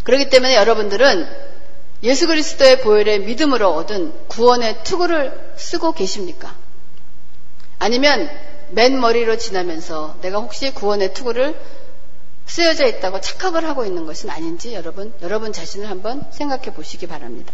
그렇기 0.04 0.30
때문에 0.30 0.56
여러분들은 0.56 1.28
예수 2.04 2.28
그리스도의 2.28 2.82
보혈의 2.82 3.20
믿음으로 3.22 3.74
얻은 3.74 4.28
구원의 4.28 4.84
투구를 4.84 5.54
쓰고 5.56 5.94
계십니까? 5.94 6.56
아니면 7.80 8.30
맨 8.72 9.00
머리로 9.00 9.38
지나면서 9.38 10.18
내가 10.22 10.40
혹시 10.40 10.74
구원의 10.74 11.14
투구를 11.14 11.58
쓰여져 12.46 12.88
있다고 12.88 13.22
착각을 13.22 13.66
하고 13.66 13.86
있는 13.86 14.06
것은 14.06 14.30
아닌지 14.30 14.74
여러분, 14.74 15.14
여러분 15.22 15.54
자신을 15.54 15.90
한번 15.90 16.26
생각해 16.32 16.74
보시기 16.74 17.08
바랍니다. 17.08 17.54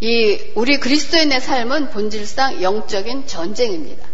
이 0.00 0.52
우리 0.54 0.78
그리스도인의 0.78 1.40
삶은 1.40 1.90
본질상 1.90 2.62
영적인 2.62 3.26
전쟁입니다. 3.26 4.06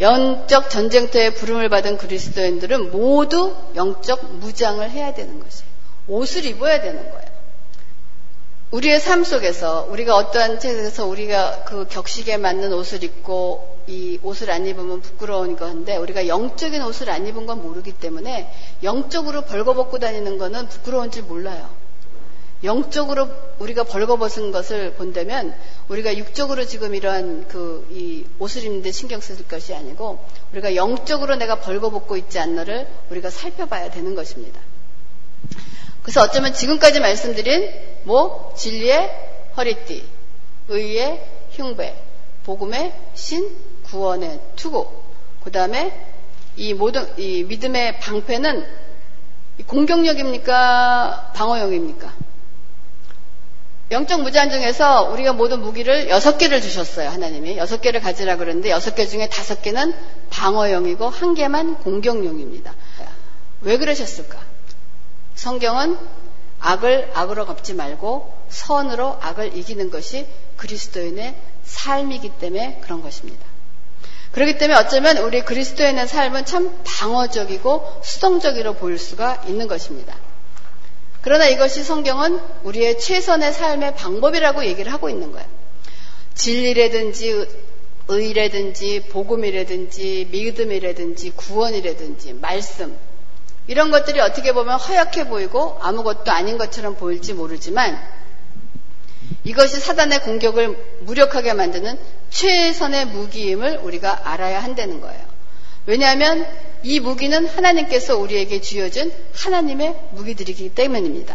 영적 0.00 0.70
전쟁터에 0.70 1.34
부름을 1.34 1.68
받은 1.68 1.98
그리스도인들은 1.98 2.92
모두 2.92 3.54
영적 3.74 4.36
무장을 4.36 4.88
해야 4.90 5.12
되는 5.12 5.40
것이에요. 5.40 5.68
옷을 6.06 6.44
입어야 6.44 6.80
되는 6.80 7.02
거예요. 7.10 7.28
우리의 8.70 9.00
삶 9.00 9.24
속에서 9.24 9.88
우리가 9.90 10.14
어떠한 10.14 10.60
책에서 10.60 11.06
우리가 11.06 11.64
그 11.64 11.86
격식에 11.88 12.36
맞는 12.36 12.72
옷을 12.72 13.02
입고 13.02 13.78
이 13.86 14.20
옷을 14.22 14.50
안 14.50 14.66
입으면 14.66 15.00
부끄러운 15.00 15.56
건데 15.56 15.96
우리가 15.96 16.28
영적인 16.28 16.82
옷을 16.82 17.08
안 17.08 17.26
입은 17.26 17.46
건 17.46 17.62
모르기 17.62 17.92
때문에 17.92 18.52
영적으로 18.82 19.42
벌거벗고 19.42 19.98
다니는 19.98 20.36
거는 20.36 20.68
부끄러운지 20.68 21.22
몰라요. 21.22 21.70
영적으로 22.64 23.28
우리가 23.58 23.84
벌거벗은 23.84 24.50
것을 24.52 24.94
본다면 24.94 25.54
우리가 25.88 26.16
육적으로 26.16 26.64
지금 26.66 26.94
이러한 26.94 27.48
그 27.48 27.86
이 27.90 28.24
옷을 28.38 28.64
입는데 28.64 28.92
신경 28.92 29.20
쓸 29.20 29.36
것이 29.46 29.74
아니고 29.74 30.18
우리가 30.52 30.74
영적으로 30.74 31.36
내가 31.36 31.60
벌거벗고 31.60 32.16
있지 32.16 32.38
않나를 32.38 32.86
우리가 33.10 33.30
살펴봐야 33.30 33.90
되는 33.90 34.14
것입니다. 34.14 34.60
그래서 36.02 36.22
어쩌면 36.22 36.52
지금까지 36.52 37.00
말씀드린 37.00 37.70
뭐 38.04 38.54
진리의 38.56 39.10
허리띠, 39.56 40.04
의의 40.68 41.22
흉배, 41.50 41.94
복음의 42.44 42.94
신, 43.14 43.56
구원의 43.84 44.40
투구, 44.56 44.88
그 45.42 45.50
다음에 45.50 45.92
이 46.56 46.74
모든 46.74 47.06
이 47.18 47.44
믿음의 47.44 48.00
방패는 48.00 48.66
공격력입니까 49.66 51.32
방어용입니까? 51.34 52.27
영적 53.90 54.22
무제한 54.22 54.50
중에서 54.50 55.04
우리가 55.04 55.32
모든 55.32 55.60
무기를 55.60 56.10
여섯 56.10 56.36
개를 56.36 56.60
주셨어요. 56.60 57.08
하나님이 57.08 57.56
여섯 57.56 57.80
개를 57.80 58.00
가지라 58.00 58.36
그러는데 58.36 58.70
여섯 58.70 58.94
개 58.94 59.06
중에 59.06 59.28
다섯 59.28 59.62
개는 59.62 59.94
방어용이고 60.30 61.08
한 61.08 61.34
개만 61.34 61.78
공격용입니다. 61.78 62.74
왜 63.62 63.78
그러셨을까? 63.78 64.38
성경은 65.34 65.96
악을 66.60 67.12
악으로 67.14 67.46
갚지 67.46 67.74
말고 67.74 68.32
선으로 68.50 69.16
악을 69.20 69.56
이기는 69.56 69.90
것이 69.90 70.26
그리스도인의 70.56 71.34
삶이기 71.64 72.30
때문에 72.40 72.80
그런 72.82 73.02
것입니다. 73.02 73.46
그렇기 74.32 74.58
때문에 74.58 74.78
어쩌면 74.78 75.18
우리 75.18 75.42
그리스도인의 75.42 76.06
삶은 76.06 76.44
참 76.44 76.78
방어적이고 76.84 78.00
수동적으로 78.04 78.74
보일 78.74 78.98
수가 78.98 79.44
있는 79.46 79.66
것입니다. 79.66 80.14
그러나 81.22 81.46
이것이 81.46 81.82
성경은 81.82 82.40
우리의 82.62 82.98
최선의 82.98 83.52
삶의 83.52 83.96
방법이라고 83.96 84.64
얘기를 84.64 84.92
하고 84.92 85.08
있는 85.08 85.32
거예요. 85.32 85.46
진리라든지 86.34 87.46
의라든지 88.08 89.04
복음이라든지 89.10 90.28
믿음이라든지 90.30 91.30
구원이라든지 91.30 92.34
말씀 92.34 92.96
이런 93.66 93.90
것들이 93.90 94.18
어떻게 94.20 94.52
보면 94.52 94.78
허약해 94.78 95.28
보이고 95.28 95.78
아무것도 95.82 96.30
아닌 96.30 96.56
것처럼 96.56 96.96
보일지 96.96 97.34
모르지만 97.34 98.00
이것이 99.44 99.78
사단의 99.78 100.22
공격을 100.22 100.76
무력하게 101.00 101.52
만드는 101.52 101.98
최선의 102.30 103.06
무기임을 103.06 103.80
우리가 103.82 104.30
알아야 104.30 104.62
한다는 104.62 105.00
거예요. 105.00 105.20
왜냐하면 105.84 106.46
이 106.82 107.00
무기는 107.00 107.46
하나님께서 107.46 108.16
우리에게 108.16 108.60
쥐어준 108.60 109.12
하나님의 109.34 109.96
무기들이기 110.12 110.70
때문입니다. 110.70 111.34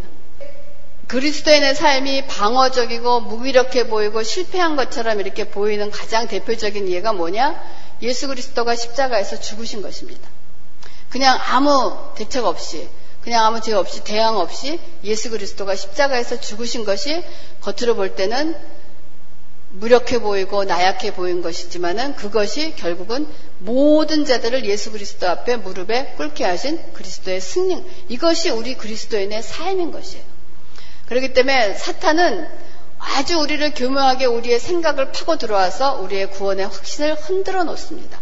그리스도인의 1.08 1.75
삶이 1.75 2.27
방어적이고 2.27 3.21
무기력해 3.21 3.88
보이고 3.88 4.23
실패한 4.23 4.75
것처럼 4.75 5.19
이렇게 5.19 5.43
보이는 5.49 5.91
가장 5.91 6.27
대표적인 6.27 6.89
예가 6.89 7.13
뭐냐? 7.13 7.62
예수 8.01 8.27
그리스도가 8.27 8.75
십자가에서 8.75 9.39
죽으신 9.39 9.82
것입니다. 9.82 10.27
그냥 11.10 11.38
아무 11.39 11.95
대책 12.15 12.45
없이 12.45 12.89
그냥 13.21 13.45
아무 13.45 13.62
죄 13.62 13.73
없이 13.73 14.03
대항 14.03 14.38
없이 14.38 14.79
예수 15.03 15.29
그리스도가 15.29 15.75
십자가에서 15.75 16.39
죽으신 16.39 16.84
것이 16.84 17.23
겉으로 17.62 17.95
볼 17.95 18.15
때는 18.15 18.56
무력해 19.73 20.19
보이고 20.19 20.63
나약해 20.65 21.13
보인 21.13 21.41
것이지만은 21.41 22.15
그것이 22.15 22.75
결국은 22.75 23.27
모든 23.57 24.23
자들을 24.23 24.65
예수 24.65 24.91
그리스도 24.91 25.27
앞에 25.27 25.57
무릎에 25.57 26.13
꿇게 26.15 26.43
하신 26.43 26.93
그리스도의 26.93 27.41
승리. 27.41 27.83
이것이 28.07 28.51
우리 28.51 28.75
그리스도인의 28.75 29.41
삶인 29.41 29.91
것이에요. 29.91 30.23
그렇기 31.07 31.33
때문에 31.33 31.73
사탄은 31.73 32.47
아주 32.99 33.39
우리를 33.39 33.73
교묘하게 33.73 34.25
우리의 34.25 34.59
생각을 34.59 35.12
파고 35.12 35.38
들어와서 35.38 35.99
우리의 36.01 36.29
구원의 36.31 36.67
확신을 36.67 37.15
흔들어 37.15 37.63
놓습니다. 37.63 38.19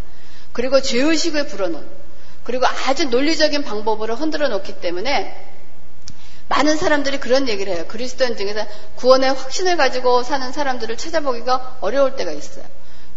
그리고 0.54 0.82
죄의식을 0.82 1.48
불어넣는 1.48 1.88
그리고 2.44 2.66
아주 2.66 3.06
논리적인 3.06 3.64
방법으로 3.64 4.16
흔들어 4.16 4.48
놓기 4.48 4.80
때문에 4.80 5.51
많은 6.52 6.76
사람들이 6.76 7.20
그런 7.22 7.48
얘기를 7.48 7.74
해요. 7.74 7.86
그리스도인 7.88 8.36
중에서 8.36 8.66
구원의 8.98 9.34
확신을 9.34 9.78
가지고 9.78 10.22
사는 10.22 10.52
사람들을 10.52 10.98
찾아보기가 10.98 11.78
어려울 11.80 12.18
때가 12.18 12.32
있어요. 12.32 12.66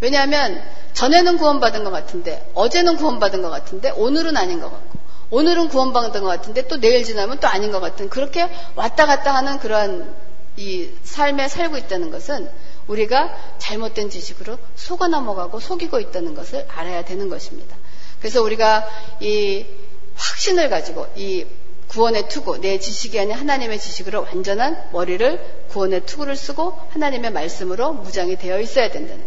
왜냐하면 0.01 0.63
전에는 0.93 1.39
구원받은 1.39 1.83
것 1.83 1.91
같은데 1.91 2.49
어제는 2.55 2.97
구원받은 2.97 3.43
것 3.43 3.51
같은데 3.51 3.91
오늘은 3.91 4.37
아닌 4.37 4.61
것 4.61 4.71
같고 4.71 4.99
오늘은 5.31 5.69
구원받은 5.69 6.23
것 6.23 6.29
같은데 6.29 6.69
또 6.69 6.79
내일 6.79 7.03
지나면 7.03 7.41
또 7.41 7.49
아닌 7.49 7.73
것 7.73 7.81
같은 7.81 8.09
그렇게 8.09 8.49
왔다 8.77 9.07
갔다 9.07 9.35
하는 9.35 9.59
그런 9.59 10.15
이 10.57 10.91
삶에 11.03 11.49
살고 11.49 11.77
있다는 11.77 12.13
것은 12.13 12.49
우리가 12.87 13.35
잘못된 13.59 14.11
지식으로 14.11 14.59
속아 14.77 15.09
넘어가고 15.09 15.59
속이고 15.59 15.99
있다는 15.99 16.37
것을 16.37 16.67
알아야 16.69 17.05
되는 17.05 17.29
것입니다. 17.29 17.77
그래서 18.21 18.43
우리가 18.43 18.87
이 19.21 19.67
확신을 20.15 20.71
가지고 20.71 21.09
이 21.17 21.47
구원의 21.95 22.29
투구, 22.29 22.61
내 22.61 22.81
지식이 22.81 23.21
아닌 23.21 23.37
하나님의 23.37 23.79
지식으로 23.79 24.23
완전한 24.23 24.91
머리를 24.91 25.67
구원의 25.69 26.07
투구를 26.07 26.35
쓰고 26.35 26.77
하나님의 26.91 27.31
말씀으로 27.31 27.93
무장이 27.93 28.37
되어 28.37 28.59
있어야 28.59 28.91
된다는. 28.91 29.25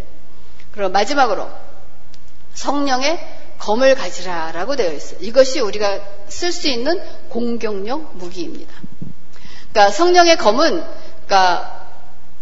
그리고 0.73 0.89
마지막으로 0.89 1.49
성령의 2.55 3.25
검을 3.59 3.95
가지라라고 3.95 4.75
되어 4.75 4.91
있어요. 4.91 5.17
이것이 5.21 5.61
우리가 5.61 6.01
쓸 6.27 6.51
수 6.51 6.67
있는 6.67 7.01
공격용 7.29 8.09
무기입니다. 8.15 8.73
그러니까 9.71 9.89
성령의 9.89 10.37
검은 10.37 10.83
그러니까 11.25 11.87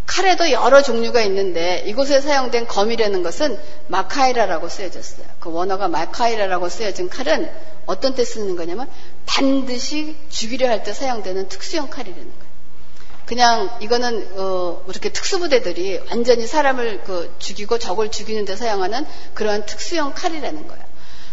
칼에도 0.08 0.50
여러 0.50 0.82
종류가 0.82 1.22
있는데 1.22 1.84
이곳에 1.86 2.20
사용된 2.20 2.66
검이라는 2.66 3.22
것은 3.22 3.60
마카이라라고 3.88 4.70
쓰여졌어요. 4.70 5.28
그 5.40 5.52
원어가 5.52 5.88
마카이라라고 5.88 6.68
쓰여진 6.68 7.10
칼은 7.10 7.52
어떤 7.86 8.16
때 8.16 8.26
쓰는 8.26 8.56
거냐면 8.56 8.90
반드시 9.26 10.16
죽이려 10.30 10.70
할 10.70 10.84
때 10.84 10.94
사용되는 10.94 11.50
특수형 11.50 11.90
칼이라는 11.90 12.24
거예요. 12.24 12.46
그냥 13.26 13.78
이거는 13.82 14.38
어, 14.38 14.84
이렇게 14.88 15.10
특수부대들이 15.10 16.02
완전히 16.12 16.46
사람을 16.46 17.04
그 17.04 17.36
죽이고 17.40 17.80
적을 17.80 18.12
죽이는 18.12 18.46
데 18.46 18.56
사용하는 18.56 19.06
그런 19.34 19.66
특수형 19.66 20.14
칼이라는 20.14 20.68
거예요. 20.68 20.86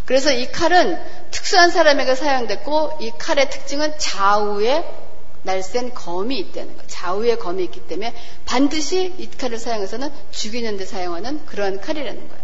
그래서 0.07 0.33
이 0.33 0.51
칼은 0.51 0.99
특수한 1.31 1.71
사람에게 1.71 2.15
사용됐고 2.15 2.99
이 3.01 3.13
칼의 3.19 3.51
특징은 3.51 3.99
좌우에 3.99 4.85
날쌘 5.43 5.93
검이 5.95 6.39
있다는 6.39 6.77
거. 6.77 6.83
좌우에 6.87 7.37
검이 7.37 7.63
있기 7.65 7.81
때문에 7.87 8.15
반드시 8.47 9.13
이 9.19 9.29
칼을 9.29 9.59
사용해서는 9.59 10.11
죽이는 10.31 10.77
데 10.77 10.87
사용하는 10.87 11.45
그런 11.47 11.81
칼이라는 11.81 12.29
거예요. 12.29 12.43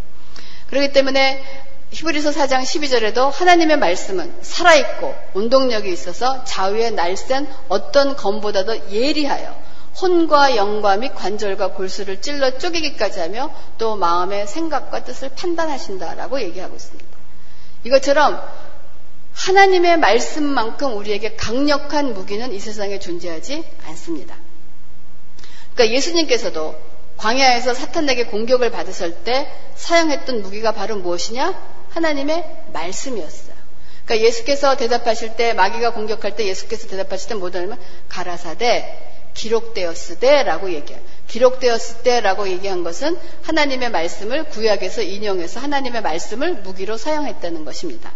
그렇기 0.68 0.92
때문에 0.92 1.42
히브리서 1.90 2.30
4장 2.30 2.62
12절에도 2.62 3.30
하나님의 3.30 3.78
말씀은 3.78 4.34
살아있고 4.42 5.14
운동력이 5.34 5.90
있어서 5.90 6.44
좌우에 6.44 6.90
날쌘 6.90 7.46
어떤 7.68 8.14
검보다도 8.14 8.90
예리하여 8.90 9.56
혼과 10.00 10.56
영과 10.56 10.96
및 10.96 11.14
관절과 11.14 11.72
골수를 11.72 12.20
찔러 12.20 12.58
쪼개기까지 12.58 13.20
하며 13.20 13.50
또 13.78 13.96
마음의 13.96 14.46
생각과 14.46 15.02
뜻을 15.04 15.30
판단하신다라고 15.30 16.40
얘기하고 16.42 16.76
있습니다. 16.76 17.08
이것처럼 17.84 18.40
하나님의 19.32 19.98
말씀만큼 19.98 20.96
우리에게 20.96 21.36
강력한 21.36 22.12
무기는 22.12 22.52
이 22.52 22.60
세상에 22.60 22.98
존재하지 22.98 23.64
않습니다. 23.86 24.36
그러니까 25.74 25.96
예수님께서도 25.96 26.76
광야에서 27.16 27.74
사탄에게 27.74 28.26
공격을 28.26 28.70
받으실 28.70 29.24
때 29.24 29.50
사용했던 29.74 30.42
무기가 30.42 30.72
바로 30.72 30.96
무엇이냐? 30.96 31.77
하나님의 31.90 32.44
말씀이었어요. 32.72 33.58
그러니까 34.04 34.26
예수께서 34.26 34.76
대답하실 34.76 35.36
때 35.36 35.52
마귀가 35.52 35.92
공격할 35.92 36.34
때 36.34 36.46
예수께서 36.46 36.88
대답하실 36.88 37.28
때 37.28 37.34
뭐냐면 37.34 37.78
가라사대 38.08 39.08
기록되었으되라고 39.34 40.72
얘기해요. 40.72 41.02
기록되었을 41.28 42.02
때라고 42.02 42.48
얘기한 42.48 42.82
것은 42.82 43.18
하나님의 43.42 43.90
말씀을 43.90 44.44
구약에서 44.44 45.02
인용해서 45.02 45.60
하나님의 45.60 46.02
말씀을 46.02 46.54
무기로 46.62 46.96
사용했다는 46.96 47.64
것입니다. 47.64 48.10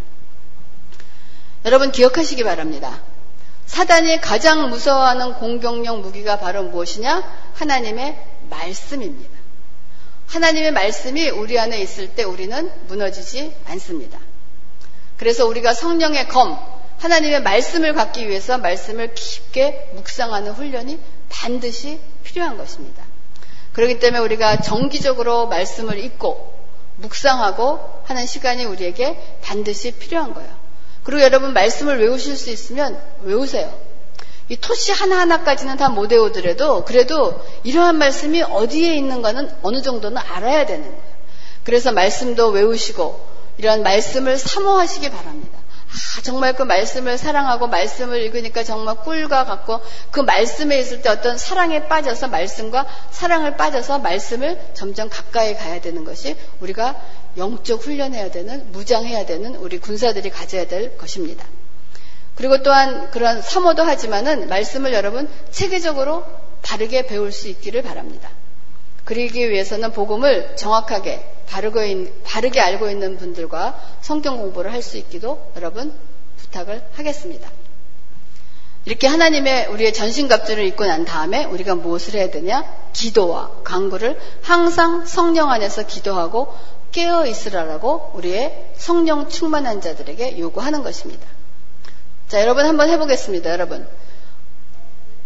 여러분 1.64 1.92
기억하시기 1.92 2.42
바랍니다. 2.42 3.00
사단이 3.66 4.20
가장 4.20 4.70
무서워하는 4.70 5.35
공격용 5.35 6.02
무기가 6.02 6.38
바로 6.38 6.64
무엇이냐? 6.64 7.52
하나님의 7.54 8.18
말씀입니다. 8.50 9.41
하나님의 10.32 10.72
말씀이 10.72 11.28
우리 11.28 11.58
안에 11.58 11.78
있을 11.82 12.08
때 12.08 12.24
우리는 12.24 12.70
무너지지 12.88 13.54
않습니다. 13.66 14.18
그래서 15.18 15.46
우리가 15.46 15.74
성령의 15.74 16.26
검, 16.28 16.58
하나님의 16.98 17.42
말씀을 17.42 17.92
갖기 17.92 18.26
위해서 18.26 18.56
말씀을 18.56 19.14
깊게 19.14 19.90
묵상하는 19.94 20.52
훈련이 20.52 20.98
반드시 21.28 22.00
필요한 22.24 22.56
것입니다. 22.56 23.04
그렇기 23.74 23.98
때문에 23.98 24.22
우리가 24.22 24.62
정기적으로 24.62 25.48
말씀을 25.48 25.98
읽고 25.98 26.50
묵상하고 26.96 28.02
하는 28.04 28.24
시간이 28.24 28.64
우리에게 28.64 29.20
반드시 29.42 29.92
필요한 29.92 30.32
거예요. 30.32 30.50
그리고 31.02 31.20
여러분 31.22 31.52
말씀을 31.52 32.00
외우실 32.00 32.38
수 32.38 32.48
있으면 32.50 32.98
외우세요. 33.22 33.78
이 34.52 34.56
토시 34.58 34.92
하나하나까지는 34.92 35.78
다 35.78 35.88
못 35.88 36.12
외우더라도 36.12 36.84
그래도 36.84 37.42
이러한 37.64 37.96
말씀이 37.96 38.42
어디에 38.42 38.96
있는가는 38.96 39.50
어느 39.62 39.80
정도는 39.80 40.18
알아야 40.18 40.66
되는 40.66 40.84
거예요. 40.84 41.12
그래서 41.64 41.90
말씀도 41.90 42.48
외우시고 42.48 43.18
이러한 43.56 43.82
말씀을 43.82 44.36
사모하시기 44.36 45.08
바랍니다. 45.08 45.58
아, 45.58 46.20
정말 46.22 46.54
그 46.54 46.64
말씀을 46.64 47.16
사랑하고 47.16 47.68
말씀을 47.68 48.20
읽으니까 48.20 48.62
정말 48.62 48.96
꿀과 48.96 49.44
같고 49.44 49.80
그 50.10 50.20
말씀에 50.20 50.78
있을 50.80 51.00
때 51.00 51.08
어떤 51.08 51.38
사랑에 51.38 51.88
빠져서 51.88 52.28
말씀과 52.28 52.86
사랑을 53.10 53.56
빠져서 53.56 54.00
말씀을 54.00 54.60
점점 54.74 55.08
가까이 55.08 55.54
가야 55.54 55.80
되는 55.80 56.04
것이 56.04 56.36
우리가 56.60 57.00
영적 57.38 57.82
훈련해야 57.86 58.30
되는 58.30 58.70
무장해야 58.72 59.24
되는 59.24 59.56
우리 59.56 59.78
군사들이 59.78 60.28
가져야 60.28 60.66
될 60.66 60.98
것입니다. 60.98 61.46
그리고 62.42 62.61
또한 62.64 63.09
그런 63.12 63.40
사모도 63.40 63.85
하지만은 63.85 64.48
말씀을 64.48 64.92
여러분 64.94 65.28
체계적으로 65.52 66.24
바르게 66.62 67.07
배울 67.07 67.31
수 67.31 67.46
있기를 67.46 67.83
바랍니다. 67.83 68.31
그러기 69.05 69.48
위해서는 69.48 69.92
복음을 69.92 70.57
정확하게 70.57 71.24
바르게 71.46 72.61
알고 72.61 72.90
있는 72.90 73.16
분들과 73.16 73.81
성경 74.00 74.38
공부를 74.38 74.72
할 74.72 74.83
수 74.83 74.96
있기도 74.96 75.52
여러분 75.55 75.92
부탁을 76.38 76.83
하겠습니다. 76.94 77.48
이렇게 78.87 79.07
하나님의 79.07 79.68
우리의 79.68 79.92
전신갑주를 79.92 80.64
입고 80.64 80.85
난 80.85 81.05
다음에 81.05 81.44
우리가 81.44 81.76
무엇을 81.76 82.14
해야 82.14 82.28
되냐? 82.28 82.64
기도와 82.92 83.52
강구를 83.62 84.18
항상 84.42 85.07
성령 85.07 85.52
안에서 85.52 85.87
기도하고 85.87 86.52
깨어 86.90 87.24
있으라라고 87.24 88.11
우리의 88.14 88.72
성령 88.74 89.28
충만한 89.28 89.81
자들에게 89.81 90.40
요구하는 90.40 90.83
것입니다. 90.83 91.24
자, 92.32 92.40
여러분 92.40 92.64
한번 92.64 92.88
해보겠습니다. 92.88 93.50
여러분. 93.50 93.86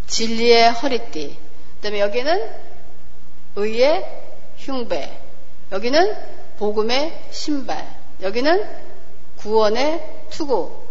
진리의 0.08 0.72
허리띠. 0.72 1.38
그 1.76 1.80
다음에 1.80 2.00
여기는 2.00 2.50
의의 3.54 4.04
흉배. 4.56 5.16
여기는 5.70 6.16
복음의 6.58 7.28
신발. 7.30 7.86
여기는 8.22 8.68
구원의 9.36 10.04
투구. 10.30 10.82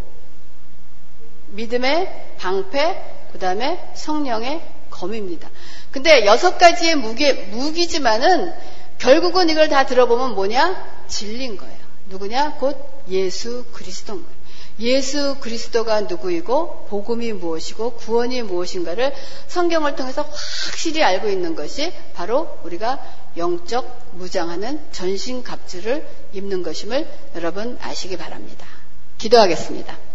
믿음의 1.48 2.36
방패. 2.38 3.28
그 3.32 3.38
다음에 3.38 3.78
성령의 3.92 4.62
검입니다. 4.88 5.50
근데 5.90 6.24
여섯 6.24 6.56
가지의 6.56 6.96
무기, 6.96 7.30
무기지만은 7.30 8.54
결국은 8.96 9.50
이걸 9.50 9.68
다 9.68 9.84
들어보면 9.84 10.34
뭐냐? 10.34 11.04
진리인 11.08 11.58
거예요. 11.58 11.76
누구냐? 12.06 12.54
곧 12.54 13.04
예수 13.10 13.66
그리스도인 13.74 14.22
거예요. 14.22 14.35
예수 14.78 15.36
그리스도가 15.40 16.02
누구이고 16.02 16.86
복음이 16.90 17.32
무엇이고 17.32 17.92
구원이 17.94 18.42
무엇인가를 18.42 19.14
성경을 19.48 19.96
통해서 19.96 20.22
확실히 20.22 21.02
알고 21.02 21.28
있는 21.28 21.54
것이 21.54 21.92
바로 22.14 22.58
우리가 22.62 23.00
영적 23.36 24.10
무장하는 24.12 24.80
전신 24.92 25.42
갑주를 25.42 26.06
입는 26.32 26.62
것임을 26.62 27.08
여러분 27.36 27.78
아시기 27.80 28.16
바랍니다. 28.16 28.66
기도하겠습니다. 29.18 30.05